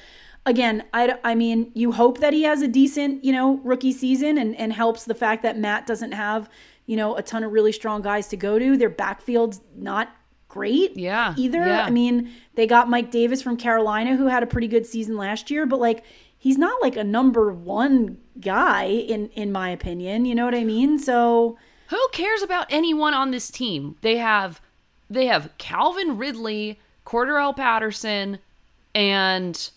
again, 0.48 0.84
I, 0.94 1.20
I 1.24 1.36
mean, 1.36 1.72
you 1.76 1.92
hope 1.92 2.20
that 2.20 2.34
he 2.34 2.44
has 2.44 2.64
a 2.64 2.68
decent, 2.68 3.24
you 3.24 3.32
know, 3.32 3.58
rookie 3.64 3.92
season 3.92 4.38
and 4.40 4.56
and 4.56 4.74
helps 4.74 5.06
the 5.06 5.14
fact 5.14 5.44
that 5.44 5.58
Matt 5.60 5.86
doesn't 5.86 6.14
have, 6.14 6.50
you 6.88 6.96
know, 6.98 7.16
a 7.16 7.22
ton 7.22 7.44
of 7.44 7.52
really 7.52 7.72
strong 7.72 8.02
guys 8.02 8.28
to 8.30 8.38
go 8.38 8.58
to. 8.58 8.76
Their 8.78 8.90
backfield's 8.90 9.62
not 9.76 10.10
great. 10.48 10.98
Yeah, 10.98 11.36
Either. 11.38 11.66
yeah. 11.66 11.84
I 11.84 11.92
mean, 11.92 12.32
they 12.56 12.66
got 12.66 12.90
Mike 12.90 13.12
Davis 13.12 13.42
from 13.42 13.58
Carolina 13.58 14.16
who 14.16 14.28
had 14.28 14.42
a 14.42 14.48
pretty 14.48 14.68
good 14.68 14.88
season 14.88 15.16
last 15.18 15.52
year, 15.52 15.68
but 15.68 15.80
like. 15.80 16.04
He's 16.40 16.60
not 16.60 16.80
like 16.84 16.96
a 16.96 17.04
number 17.04 17.52
one 17.52 18.20
guy 18.40 18.84
in 18.86 19.30
in 19.30 19.52
my 19.52 19.72
opinion. 19.72 20.26
You 20.26 20.36
know 20.36 20.46
what 20.46 20.54
I 20.54 20.64
mean? 20.64 21.00
So 21.00 21.58
Who 21.88 22.00
cares 22.14 22.44
about 22.44 22.68
anyone 22.70 23.16
on 23.16 23.32
this 23.32 23.50
team? 23.50 23.96
They 24.02 24.18
have 24.18 24.62
they 25.10 25.26
have 25.26 25.50
Calvin 25.58 26.16
Ridley, 26.16 26.80
Cordarrelle 27.06 27.56
Patterson, 27.56 28.38
and 28.94 29.70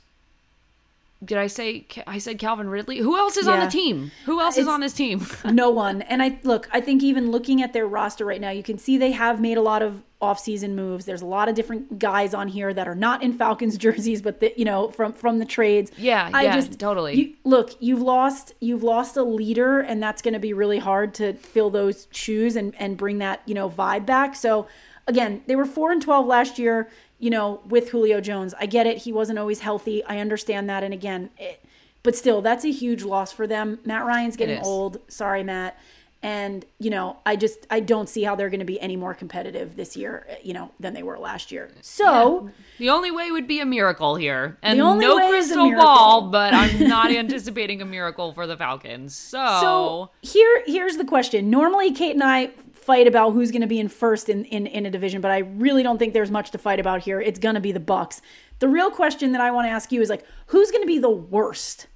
did 1.22 1.36
I 1.36 1.48
say 1.48 1.86
I 2.06 2.18
said 2.18 2.38
Calvin 2.38 2.68
Ridley? 2.70 2.98
Who 2.98 3.16
else 3.16 3.36
is 3.36 3.46
on 3.46 3.60
the 3.60 3.66
team? 3.66 4.10
Who 4.24 4.40
else 4.40 4.56
is 4.56 4.66
on 4.66 4.80
this 4.80 4.94
team? 4.94 5.26
no 5.44 5.68
one. 5.68 6.00
And 6.02 6.22
I 6.22 6.38
look, 6.44 6.68
I 6.72 6.80
think 6.80 7.02
even 7.02 7.30
looking 7.30 7.62
at 7.62 7.74
their 7.74 7.86
roster 7.86 8.24
right 8.24 8.40
now, 8.40 8.50
you 8.50 8.62
can 8.62 8.78
see 8.78 8.96
they 8.96 9.12
have 9.12 9.38
made 9.38 9.58
a 9.58 9.62
lot 9.62 9.82
of 9.82 10.02
offseason 10.22 10.70
moves. 10.70 11.04
There's 11.04 11.20
a 11.20 11.26
lot 11.26 11.48
of 11.48 11.54
different 11.54 11.98
guys 11.98 12.32
on 12.32 12.48
here 12.48 12.72
that 12.72 12.88
are 12.88 12.94
not 12.94 13.22
in 13.22 13.34
Falcons 13.34 13.76
jerseys, 13.78 14.22
but 14.22 14.40
the, 14.40 14.54
you 14.56 14.64
know, 14.64 14.88
from 14.88 15.12
from 15.12 15.38
the 15.38 15.44
trades. 15.44 15.92
Yeah, 15.98 16.30
I 16.32 16.44
yeah, 16.44 16.60
totally. 16.60 17.14
You, 17.16 17.34
look, 17.44 17.76
you've 17.80 18.02
lost 18.02 18.54
you've 18.60 18.82
lost 18.82 19.18
a 19.18 19.22
leader, 19.22 19.80
and 19.80 20.02
that's 20.02 20.22
going 20.22 20.34
to 20.34 20.40
be 20.40 20.54
really 20.54 20.78
hard 20.78 21.12
to 21.14 21.34
fill 21.34 21.68
those 21.68 22.08
shoes 22.12 22.56
and 22.56 22.74
and 22.76 22.96
bring 22.96 23.18
that 23.18 23.42
you 23.44 23.54
know 23.54 23.68
vibe 23.68 24.06
back. 24.06 24.34
So 24.34 24.68
again, 25.06 25.42
they 25.46 25.56
were 25.56 25.66
four 25.66 25.92
and 25.92 26.00
twelve 26.00 26.26
last 26.26 26.58
year. 26.58 26.88
You 27.20 27.30
know, 27.30 27.60
with 27.68 27.90
Julio 27.90 28.20
Jones, 28.20 28.54
I 28.58 28.66
get 28.66 28.86
it. 28.86 28.98
He 28.98 29.12
wasn't 29.12 29.38
always 29.38 29.60
healthy. 29.60 30.02
I 30.04 30.18
understand 30.18 30.68
that. 30.70 30.82
And 30.82 30.92
again, 30.92 31.30
it, 31.38 31.62
but 32.02 32.16
still, 32.16 32.40
that's 32.42 32.64
a 32.64 32.72
huge 32.72 33.04
loss 33.04 33.30
for 33.30 33.46
them. 33.46 33.78
Matt 33.84 34.04
Ryan's 34.06 34.36
getting 34.36 34.60
old. 34.62 34.98
Sorry, 35.08 35.42
Matt. 35.44 35.78
And 36.22 36.66
you 36.78 36.90
know, 36.90 37.16
I 37.24 37.36
just 37.36 37.66
I 37.70 37.80
don't 37.80 38.06
see 38.06 38.24
how 38.24 38.34
they're 38.34 38.50
going 38.50 38.60
to 38.60 38.66
be 38.66 38.78
any 38.78 38.94
more 38.94 39.14
competitive 39.14 39.74
this 39.76 39.96
year, 39.96 40.26
you 40.42 40.52
know, 40.52 40.70
than 40.78 40.92
they 40.92 41.02
were 41.02 41.18
last 41.18 41.50
year. 41.50 41.70
So 41.80 42.50
the 42.78 42.90
only 42.90 43.10
way 43.10 43.30
would 43.30 43.46
be 43.46 43.58
a 43.60 43.64
miracle 43.64 44.16
here, 44.16 44.58
and 44.62 44.78
The 44.78 44.84
only 44.84 45.06
no 45.06 45.28
crystal 45.30 45.70
ball. 45.72 46.28
But 46.30 46.52
I'm 46.52 46.88
not 46.88 47.10
anticipating 47.10 47.80
a 47.80 47.86
miracle 47.86 48.34
for 48.34 48.46
the 48.46 48.56
Falcons. 48.56 49.14
So, 49.30 49.60
So 49.62 50.10
here, 50.20 50.62
here's 50.66 50.98
the 50.98 51.06
question. 51.06 51.48
Normally, 51.48 51.90
Kate 51.92 52.14
and 52.14 52.22
I 52.24 52.50
fight 52.84 53.06
about 53.06 53.32
who's 53.32 53.50
going 53.50 53.60
to 53.62 53.66
be 53.66 53.78
in 53.78 53.88
first 53.88 54.28
in, 54.28 54.44
in 54.46 54.66
in 54.66 54.86
a 54.86 54.90
division, 54.90 55.20
but 55.20 55.30
I 55.30 55.38
really 55.38 55.82
don't 55.82 55.98
think 55.98 56.12
there's 56.14 56.30
much 56.30 56.50
to 56.52 56.58
fight 56.58 56.80
about 56.80 57.02
here. 57.02 57.20
It's 57.20 57.38
going 57.38 57.54
to 57.54 57.60
be 57.60 57.72
the 57.72 57.80
Bucks. 57.80 58.20
The 58.58 58.68
real 58.68 58.90
question 58.90 59.32
that 59.32 59.40
I 59.40 59.50
want 59.50 59.66
to 59.66 59.70
ask 59.70 59.90
you 59.92 60.00
is 60.00 60.10
like, 60.10 60.24
who's 60.46 60.70
going 60.70 60.82
to 60.82 60.86
be 60.86 60.98
the 60.98 61.10
worst? 61.10 61.86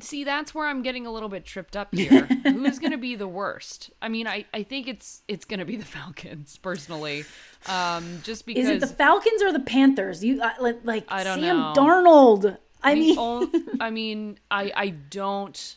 See, 0.00 0.24
that's 0.24 0.54
where 0.54 0.68
I'm 0.68 0.82
getting 0.82 1.06
a 1.06 1.12
little 1.12 1.28
bit 1.28 1.44
tripped 1.44 1.76
up 1.76 1.94
here. 1.94 2.24
Who's 2.44 2.78
going 2.78 2.92
to 2.92 2.96
be 2.98 3.14
the 3.14 3.28
worst? 3.28 3.90
I 4.00 4.08
mean, 4.08 4.26
I, 4.26 4.46
I 4.54 4.62
think 4.62 4.88
it's 4.88 5.22
it's 5.28 5.44
going 5.44 5.60
to 5.60 5.66
be 5.66 5.76
the 5.76 5.84
Falcons 5.84 6.56
personally, 6.56 7.24
um, 7.66 8.20
just 8.22 8.46
because 8.46 8.64
Is 8.64 8.70
it 8.70 8.80
the 8.80 8.86
Falcons 8.86 9.42
or 9.42 9.52
the 9.52 9.60
Panthers? 9.60 10.24
You 10.24 10.40
uh, 10.40 10.50
like, 10.60 10.78
like 10.84 11.04
I 11.08 11.24
don't 11.24 11.40
Sam 11.40 11.58
know. 11.58 11.72
Darnold? 11.76 12.56
I 12.82 12.94
the 12.94 13.00
mean, 13.00 13.18
ol- 13.18 13.48
I 13.80 13.90
mean, 13.90 14.38
I 14.50 14.72
I 14.74 14.88
don't. 14.88 15.76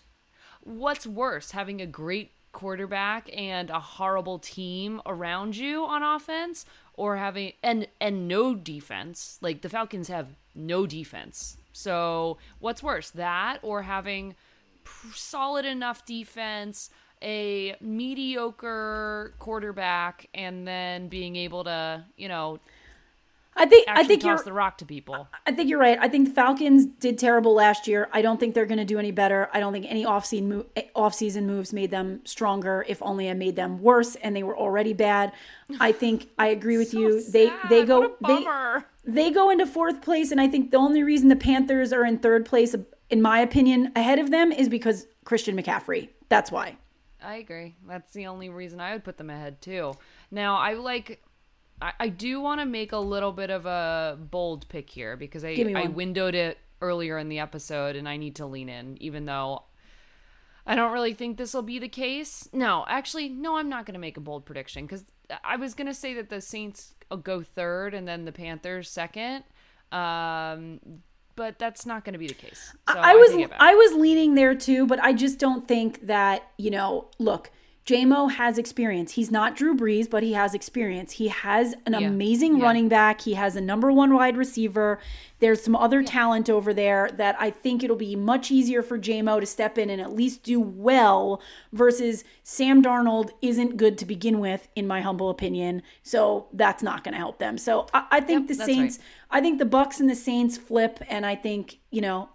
What's 0.61 1.05
worse, 1.05 1.51
having 1.51 1.81
a 1.81 1.85
great 1.85 2.31
quarterback 2.55 3.29
and 3.35 3.69
a 3.69 3.79
horrible 3.79 4.39
team 4.39 5.01
around 5.05 5.55
you 5.55 5.85
on 5.85 6.01
offense, 6.01 6.65
or 6.95 7.17
having 7.17 7.53
and 7.61 7.87
and 8.01 8.27
no 8.27 8.55
defense? 8.55 9.37
Like 9.41 9.61
the 9.61 9.69
Falcons 9.69 10.07
have 10.07 10.29
no 10.55 10.87
defense. 10.87 11.57
So 11.73 12.37
what's 12.59 12.81
worse, 12.81 13.11
that 13.11 13.59
or 13.61 13.83
having 13.83 14.35
solid 15.13 15.65
enough 15.65 16.05
defense, 16.05 16.89
a 17.21 17.75
mediocre 17.81 19.33
quarterback, 19.39 20.27
and 20.33 20.67
then 20.67 21.09
being 21.09 21.35
able 21.35 21.63
to, 21.65 22.05
you 22.17 22.27
know, 22.29 22.59
I 23.57 23.65
think 23.65 23.87
I 23.87 24.03
think 24.03 24.21
toss 24.21 24.39
you're 24.39 24.43
the 24.43 24.53
rock 24.53 24.77
to 24.79 24.85
people. 24.85 25.27
I 25.47 25.53
think 25.53 25.69
you're 25.69 25.79
right. 25.79 25.97
I 25.99 26.09
think 26.09 26.27
the 26.27 26.33
Falcons 26.33 26.85
did 26.85 27.17
terrible 27.17 27.53
last 27.53 27.87
year. 27.87 28.09
I 28.11 28.21
don't 28.21 28.37
think 28.37 28.53
they're 28.53 28.65
going 28.65 28.79
to 28.79 28.85
do 28.85 28.99
any 28.99 29.11
better. 29.11 29.49
I 29.53 29.61
don't 29.61 29.71
think 29.71 29.85
any 29.87 30.03
offseason 30.03 30.43
move, 30.43 30.65
eh, 30.75 30.83
offseason 30.95 31.43
moves 31.45 31.71
made 31.71 31.89
them 31.89 32.19
stronger. 32.25 32.85
If 32.87 33.01
only 33.01 33.29
I 33.29 33.33
made 33.33 33.55
them 33.55 33.81
worse, 33.81 34.15
and 34.15 34.35
they 34.35 34.43
were 34.43 34.57
already 34.57 34.93
bad. 34.93 35.31
I 35.79 35.93
think 35.93 36.27
I 36.37 36.47
agree 36.47 36.77
with 36.77 36.93
you. 36.93 37.23
They 37.31 37.51
they 37.69 37.85
go 37.85 38.15
they 38.27 38.45
they 39.05 39.31
go 39.31 39.49
into 39.49 39.65
fourth 39.65 40.01
place, 40.01 40.31
and 40.31 40.41
I 40.41 40.47
think 40.49 40.71
the 40.71 40.77
only 40.77 41.03
reason 41.03 41.29
the 41.29 41.35
Panthers 41.37 41.93
are 41.93 42.03
in 42.03 42.19
third 42.19 42.45
place, 42.45 42.75
in 43.09 43.21
my 43.21 43.39
opinion, 43.39 43.93
ahead 43.95 44.19
of 44.19 44.31
them 44.31 44.51
is 44.51 44.67
because 44.67 45.07
Christian 45.23 45.55
McCaffrey. 45.55 46.09
That's 46.27 46.51
why. 46.51 46.77
I 47.23 47.35
agree. 47.37 47.75
That's 47.87 48.13
the 48.13 48.27
only 48.27 48.49
reason 48.49 48.79
I 48.79 48.93
would 48.93 49.03
put 49.03 49.17
them 49.17 49.29
ahead 49.29 49.61
too. 49.61 49.93
Now 50.29 50.57
I 50.57 50.73
like. 50.73 51.21
I, 51.81 51.93
I 51.99 52.09
do 52.09 52.39
want 52.41 52.61
to 52.61 52.65
make 52.65 52.91
a 52.91 52.97
little 52.97 53.31
bit 53.31 53.49
of 53.49 53.65
a 53.65 54.17
bold 54.19 54.67
pick 54.69 54.89
here 54.89 55.17
because 55.17 55.43
I 55.43 55.73
I 55.75 55.88
windowed 55.88 56.35
it 56.35 56.57
earlier 56.81 57.17
in 57.17 57.29
the 57.29 57.39
episode 57.39 57.95
and 57.95 58.07
I 58.07 58.17
need 58.17 58.35
to 58.38 58.45
lean 58.45 58.69
in, 58.69 59.01
even 59.01 59.25
though 59.25 59.63
I 60.65 60.75
don't 60.75 60.91
really 60.91 61.13
think 61.13 61.38
this 61.38 61.53
will 61.53 61.61
be 61.61 61.79
the 61.79 61.89
case. 61.89 62.49
No, 62.51 62.85
actually, 62.88 63.29
no, 63.29 63.57
I'm 63.57 63.69
not 63.69 63.85
going 63.85 63.93
to 63.93 63.99
make 63.99 64.17
a 64.17 64.21
bold 64.21 64.45
prediction 64.45 64.85
because 64.85 65.05
I 65.43 65.57
was 65.57 65.73
going 65.73 65.88
to 65.88 65.93
say 65.93 66.13
that 66.15 66.29
the 66.29 66.41
Saints 66.41 66.95
go 67.23 67.41
third 67.41 67.93
and 67.93 68.07
then 68.07 68.25
the 68.25 68.31
Panthers 68.31 68.89
second. 68.89 69.43
Um, 69.91 70.79
but 71.35 71.59
that's 71.59 71.85
not 71.85 72.03
going 72.03 72.13
to 72.13 72.19
be 72.19 72.27
the 72.27 72.33
case. 72.33 72.73
So 72.91 72.97
I, 72.97 73.11
I 73.11 73.15
was 73.15 73.49
I 73.59 73.75
was 73.75 73.93
leaning 73.93 74.35
there 74.35 74.55
too, 74.55 74.88
but 74.88 74.99
I 75.03 75.13
just 75.13 75.38
don't 75.38 75.67
think 75.67 76.07
that 76.07 76.51
you 76.57 76.71
know. 76.71 77.09
Look, 77.19 77.51
JMO 77.85 78.31
has 78.31 78.57
experience. 78.57 79.11
He's 79.11 79.29
not 79.29 79.55
Drew 79.55 79.75
Brees, 79.75 80.09
but 80.09 80.23
he 80.23 80.33
has 80.33 80.55
experience. 80.55 81.13
He 81.13 81.27
has 81.27 81.75
an 81.85 81.93
yeah. 81.93 82.07
amazing 82.07 82.57
yeah. 82.57 82.63
running 82.63 82.89
back. 82.89 83.21
He 83.21 83.35
has 83.35 83.55
a 83.55 83.61
number 83.61 83.91
one 83.91 84.15
wide 84.15 84.37
receiver. 84.37 84.99
There's 85.37 85.61
some 85.61 85.75
other 85.75 86.01
yeah. 86.01 86.07
talent 86.07 86.49
over 86.49 86.73
there 86.73 87.11
that 87.17 87.35
I 87.39 87.51
think 87.51 87.83
it'll 87.83 87.95
be 87.95 88.15
much 88.15 88.49
easier 88.49 88.81
for 88.81 88.97
JMO 88.97 89.39
to 89.39 89.45
step 89.45 89.77
in 89.77 89.91
and 89.91 90.01
at 90.01 90.11
least 90.11 90.41
do 90.41 90.59
well 90.59 91.43
versus 91.73 92.23
Sam 92.41 92.81
Darnold 92.81 93.29
isn't 93.43 93.77
good 93.77 93.99
to 93.99 94.05
begin 94.05 94.39
with, 94.39 94.67
in 94.75 94.87
my 94.87 95.01
humble 95.01 95.29
opinion. 95.29 95.83
So 96.01 96.47
that's 96.53 96.81
not 96.81 97.03
going 97.03 97.13
to 97.13 97.19
help 97.19 97.37
them. 97.37 97.55
So 97.59 97.85
I, 97.93 98.07
I 98.09 98.19
think 98.19 98.49
yep, 98.49 98.57
the 98.57 98.65
Saints, 98.65 98.97
right. 98.97 99.37
I 99.37 99.41
think 99.41 99.59
the 99.59 99.65
Bucks 99.65 99.99
and 99.99 100.09
the 100.09 100.15
Saints 100.15 100.57
flip, 100.57 101.03
and 101.07 101.23
I 101.23 101.35
think, 101.35 101.77
you 101.91 102.01
know, 102.01 102.29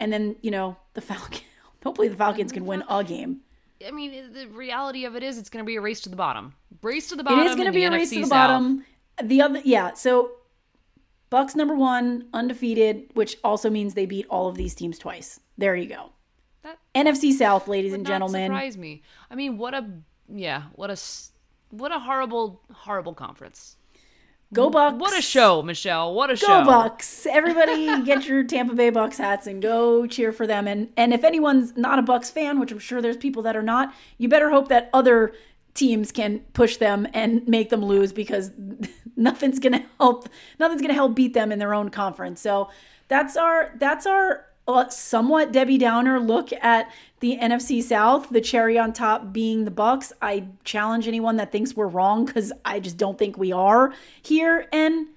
and 0.00 0.12
then, 0.12 0.34
you 0.42 0.50
know, 0.50 0.76
the 0.94 1.00
Falcons. 1.00 1.42
Hopefully 1.84 2.08
the 2.08 2.16
Falcons 2.16 2.50
can 2.50 2.66
win 2.66 2.80
mm-hmm. 2.80 2.92
a 2.92 3.04
game. 3.04 3.40
I 3.86 3.90
mean, 3.90 4.32
the 4.32 4.46
reality 4.48 5.04
of 5.04 5.16
it 5.16 5.22
is, 5.22 5.38
it's 5.38 5.50
going 5.50 5.64
to 5.64 5.66
be 5.66 5.76
a 5.76 5.80
race 5.80 6.00
to 6.02 6.08
the 6.08 6.16
bottom. 6.16 6.54
Race 6.82 7.08
to 7.08 7.16
the 7.16 7.24
bottom. 7.24 7.40
It 7.40 7.46
is 7.46 7.54
going 7.56 7.66
to 7.66 7.72
be 7.72 7.84
a 7.84 7.90
race 7.90 8.10
to 8.10 8.16
the 8.16 8.22
South. 8.22 8.30
bottom. 8.30 8.84
The 9.22 9.42
other, 9.42 9.60
yeah. 9.64 9.94
So, 9.94 10.32
Bucks 11.30 11.54
number 11.54 11.74
one, 11.74 12.26
undefeated, 12.32 13.10
which 13.14 13.36
also 13.44 13.68
means 13.68 13.94
they 13.94 14.06
beat 14.06 14.26
all 14.30 14.48
of 14.48 14.56
these 14.56 14.74
teams 14.74 14.98
twice. 14.98 15.40
There 15.58 15.76
you 15.76 15.88
go. 15.88 16.10
That 16.62 16.78
NFC 16.94 17.32
South, 17.32 17.68
ladies 17.68 17.92
and 17.92 18.06
gentlemen. 18.06 18.50
Surprise 18.50 18.78
me. 18.78 19.02
I 19.30 19.34
mean, 19.34 19.58
what 19.58 19.74
a 19.74 19.86
yeah, 20.28 20.64
what 20.72 20.90
a 20.90 20.96
what 21.70 21.92
a 21.92 21.98
horrible, 21.98 22.62
horrible 22.72 23.14
conference. 23.14 23.76
Go 24.52 24.70
Bucks. 24.70 24.98
What 24.98 25.16
a 25.16 25.20
show, 25.20 25.62
Michelle. 25.62 26.14
What 26.14 26.30
a 26.30 26.34
go 26.34 26.46
show. 26.46 26.60
Go 26.60 26.64
Bucks. 26.64 27.26
Everybody 27.26 28.02
get 28.04 28.26
your 28.26 28.42
Tampa 28.44 28.74
Bay 28.74 28.90
Bucks 28.90 29.18
hats 29.18 29.46
and 29.46 29.60
go 29.60 30.06
cheer 30.06 30.32
for 30.32 30.46
them. 30.46 30.66
And 30.66 30.90
and 30.96 31.12
if 31.12 31.22
anyone's 31.22 31.76
not 31.76 31.98
a 31.98 32.02
Bucks 32.02 32.30
fan, 32.30 32.58
which 32.58 32.72
I'm 32.72 32.78
sure 32.78 33.02
there's 33.02 33.16
people 33.16 33.42
that 33.42 33.56
are 33.56 33.62
not, 33.62 33.94
you 34.16 34.28
better 34.28 34.50
hope 34.50 34.68
that 34.68 34.88
other 34.94 35.34
teams 35.74 36.10
can 36.10 36.40
push 36.54 36.76
them 36.78 37.06
and 37.12 37.46
make 37.46 37.68
them 37.70 37.84
lose 37.84 38.12
because 38.12 38.50
nothing's 39.16 39.58
going 39.58 39.74
to 39.74 39.84
help 40.00 40.28
nothing's 40.58 40.80
going 40.80 40.88
to 40.88 40.94
help 40.94 41.14
beat 41.14 41.34
them 41.34 41.52
in 41.52 41.58
their 41.58 41.74
own 41.74 41.90
conference. 41.90 42.40
So 42.40 42.70
that's 43.08 43.36
our 43.36 43.74
that's 43.78 44.06
our 44.06 44.46
somewhat 44.90 45.52
Debbie 45.52 45.78
Downer 45.78 46.20
look 46.20 46.52
at 46.52 46.90
the 47.20 47.38
NFC 47.40 47.82
South, 47.82 48.28
the 48.28 48.40
cherry 48.40 48.78
on 48.78 48.92
top 48.92 49.32
being 49.32 49.64
the 49.64 49.70
Bucks. 49.70 50.12
I 50.22 50.48
challenge 50.64 51.08
anyone 51.08 51.36
that 51.36 51.50
thinks 51.50 51.74
we're 51.74 51.88
wrong 51.88 52.26
because 52.26 52.52
I 52.64 52.80
just 52.80 52.96
don't 52.96 53.18
think 53.18 53.36
we 53.36 53.52
are 53.52 53.92
here. 54.22 54.66
And 54.72 55.08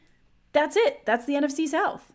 that's 0.53 0.75
it. 0.75 1.05
That's 1.05 1.25
the 1.25 1.33
NFC 1.33 1.67
South. 1.67 2.11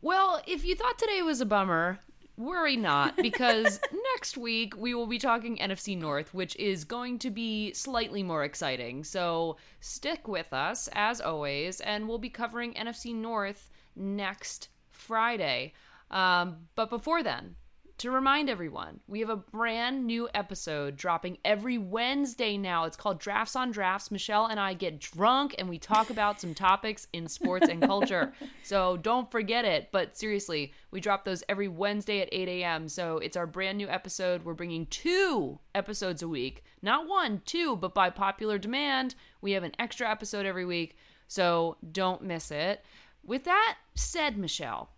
Well, 0.00 0.40
if 0.46 0.64
you 0.64 0.74
thought 0.74 0.98
today 0.98 1.22
was 1.22 1.40
a 1.40 1.46
bummer, 1.46 1.98
worry 2.36 2.76
not 2.76 3.16
because 3.16 3.80
next 4.14 4.38
week 4.38 4.76
we 4.76 4.94
will 4.94 5.08
be 5.08 5.18
talking 5.18 5.56
NFC 5.58 5.98
North, 5.98 6.32
which 6.32 6.54
is 6.56 6.84
going 6.84 7.18
to 7.18 7.30
be 7.30 7.72
slightly 7.72 8.22
more 8.22 8.44
exciting. 8.44 9.02
So 9.02 9.56
stick 9.80 10.28
with 10.28 10.52
us 10.52 10.88
as 10.92 11.20
always, 11.20 11.80
and 11.80 12.08
we'll 12.08 12.18
be 12.18 12.30
covering 12.30 12.74
NFC 12.74 13.12
North 13.14 13.70
next 13.96 14.68
Friday. 14.90 15.72
Um, 16.10 16.68
but 16.74 16.90
before 16.90 17.22
then, 17.22 17.56
to 17.98 18.12
remind 18.12 18.48
everyone, 18.48 19.00
we 19.08 19.18
have 19.18 19.28
a 19.28 19.36
brand 19.36 20.06
new 20.06 20.28
episode 20.32 20.96
dropping 20.96 21.38
every 21.44 21.78
Wednesday 21.78 22.56
now. 22.56 22.84
It's 22.84 22.96
called 22.96 23.18
Drafts 23.18 23.56
on 23.56 23.72
Drafts. 23.72 24.12
Michelle 24.12 24.46
and 24.46 24.60
I 24.60 24.74
get 24.74 25.00
drunk 25.00 25.56
and 25.58 25.68
we 25.68 25.80
talk 25.80 26.08
about 26.08 26.40
some 26.40 26.54
topics 26.54 27.08
in 27.12 27.26
sports 27.26 27.68
and 27.68 27.82
culture. 27.82 28.32
So 28.62 28.96
don't 28.98 29.28
forget 29.32 29.64
it. 29.64 29.88
But 29.90 30.16
seriously, 30.16 30.72
we 30.92 31.00
drop 31.00 31.24
those 31.24 31.42
every 31.48 31.66
Wednesday 31.66 32.20
at 32.20 32.28
8 32.30 32.48
a.m. 32.48 32.88
So 32.88 33.18
it's 33.18 33.36
our 33.36 33.48
brand 33.48 33.78
new 33.78 33.88
episode. 33.88 34.44
We're 34.44 34.54
bringing 34.54 34.86
two 34.86 35.58
episodes 35.74 36.22
a 36.22 36.28
week. 36.28 36.62
Not 36.82 37.08
one, 37.08 37.42
two, 37.46 37.74
but 37.76 37.94
by 37.94 38.10
popular 38.10 38.58
demand, 38.58 39.16
we 39.40 39.52
have 39.52 39.64
an 39.64 39.72
extra 39.76 40.08
episode 40.08 40.46
every 40.46 40.64
week. 40.64 40.96
So 41.26 41.78
don't 41.90 42.22
miss 42.22 42.52
it. 42.52 42.84
With 43.24 43.42
that 43.44 43.78
said, 43.96 44.38
Michelle, 44.38 44.90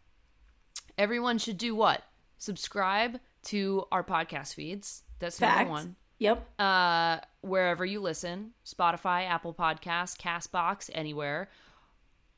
everyone 1.01 1.39
should 1.39 1.59
do 1.59 1.75
what? 1.75 2.05
subscribe 2.41 3.21
to 3.45 3.85
our 3.93 4.03
podcast 4.03 4.55
feeds. 4.55 5.05
That's 5.21 5.39
Fact. 5.39 5.59
number 5.59 5.71
one. 5.71 5.97
Yep. 6.19 6.47
Uh, 6.59 7.19
wherever 7.43 7.85
you 7.85 8.01
listen, 8.01 8.53
Spotify, 8.67 9.29
Apple 9.29 9.55
Podcasts, 9.55 10.19
Castbox, 10.19 10.91
anywhere. 10.93 11.49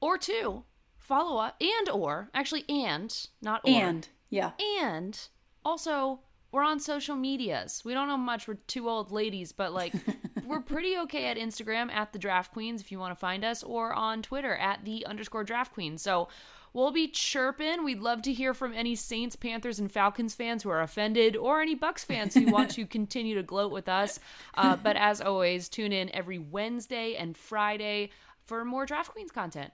Or 0.01 0.18
two, 0.18 0.64
follow 0.98 1.38
up 1.40 1.57
and 1.61 1.88
or 1.88 2.29
actually 2.35 2.64
and 2.68 3.29
not 3.40 3.61
or. 3.64 3.70
and 3.70 4.09
yeah 4.31 4.53
and 4.81 5.29
also 5.64 6.20
we're 6.53 6.62
on 6.62 6.79
social 6.81 7.16
medias. 7.16 7.83
We 7.85 7.94
don't 7.94 8.09
know 8.09 8.16
much. 8.16 8.46
We're 8.46 8.59
two 8.66 8.88
old 8.88 9.11
ladies, 9.11 9.53
but 9.53 9.72
like 9.72 9.94
we're 10.44 10.61
pretty 10.61 10.96
okay 10.98 11.27
at 11.27 11.37
Instagram 11.37 11.90
at 11.90 12.12
the 12.12 12.18
Draft 12.18 12.53
Queens 12.53 12.81
if 12.81 12.92
you 12.92 12.98
want 12.98 13.12
to 13.12 13.18
find 13.18 13.44
us, 13.44 13.62
or 13.62 13.92
on 13.92 14.22
Twitter 14.22 14.55
at 14.57 14.85
the 14.85 15.07
underscore 15.07 15.44
Draft 15.44 15.72
Queen. 15.72 15.96
So 15.98 16.29
We'll 16.75 16.91
be 16.91 17.09
chirping. 17.09 17.85
We'd 17.85 18.01
love 18.01 18.23
to 18.23 18.33
hear 18.33 18.55
from 18.55 18.73
any 18.73 18.95
Saints, 18.95 19.37
Panthers, 19.37 19.79
and 19.79 19.93
Falcons 19.93 20.35
fans 20.35 20.63
who 20.63 20.71
are 20.71 20.81
offended 20.81 21.37
or 21.37 21.61
any 21.61 21.75
Bucks 21.75 22.03
fans 22.03 22.35
who 22.35 22.51
want 22.51 22.71
to 22.73 22.87
continue 22.99 23.35
to 23.35 23.43
gloat 23.43 23.73
with 23.73 23.89
us. 23.89 24.19
Uh, 24.55 24.77
but 24.77 24.97
as 24.97 25.21
always, 25.21 25.69
tune 25.69 25.93
in 25.93 26.15
every 26.15 26.39
Wednesday 26.39 27.15
and 27.15 27.37
Friday 27.37 28.11
for 28.47 28.65
more 28.65 28.87
Draft 28.87 29.13
Queens 29.13 29.31
content. 29.31 29.73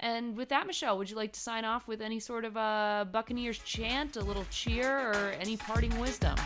And 0.00 0.36
with 0.36 0.48
that, 0.48 0.66
Michelle, 0.66 0.96
would 0.98 1.10
you 1.10 1.16
like 1.16 1.32
to 1.34 1.40
sign 1.40 1.64
off 1.64 1.86
with 1.86 2.00
any 2.00 2.18
sort 2.18 2.44
of 2.44 2.56
a 2.56 3.06
Buccaneers 3.12 3.58
chant, 3.58 4.16
a 4.16 4.20
little 4.20 4.46
cheer, 4.50 4.88
or 4.88 5.34
any 5.38 5.56
parting 5.56 5.96
wisdom? 6.00 6.36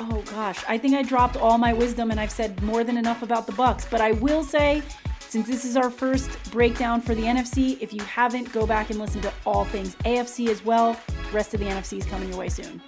Oh 0.00 0.22
gosh, 0.30 0.62
I 0.68 0.76
think 0.76 0.94
I 0.94 1.02
dropped 1.02 1.36
all 1.36 1.56
my 1.56 1.72
wisdom 1.72 2.10
and 2.10 2.18
I've 2.18 2.30
said 2.30 2.62
more 2.62 2.84
than 2.84 2.96
enough 2.96 3.22
about 3.22 3.46
the 3.46 3.52
Bucks, 3.52 3.86
but 3.90 4.00
I 4.00 4.12
will 4.12 4.42
say 4.42 4.82
since 5.28 5.46
this 5.46 5.64
is 5.64 5.76
our 5.76 5.90
first 5.90 6.30
breakdown 6.50 7.00
for 7.00 7.14
the 7.14 7.22
NFC, 7.22 7.80
if 7.80 7.92
you 7.92 8.02
haven't, 8.02 8.52
go 8.52 8.66
back 8.66 8.90
and 8.90 8.98
listen 8.98 9.20
to 9.22 9.32
all 9.44 9.64
things 9.64 9.94
AFC 10.04 10.48
as 10.48 10.64
well. 10.64 10.98
The 11.08 11.32
rest 11.32 11.52
of 11.54 11.60
the 11.60 11.66
NFC 11.66 11.98
is 11.98 12.06
coming 12.06 12.28
your 12.28 12.38
way 12.38 12.48
soon. 12.48 12.80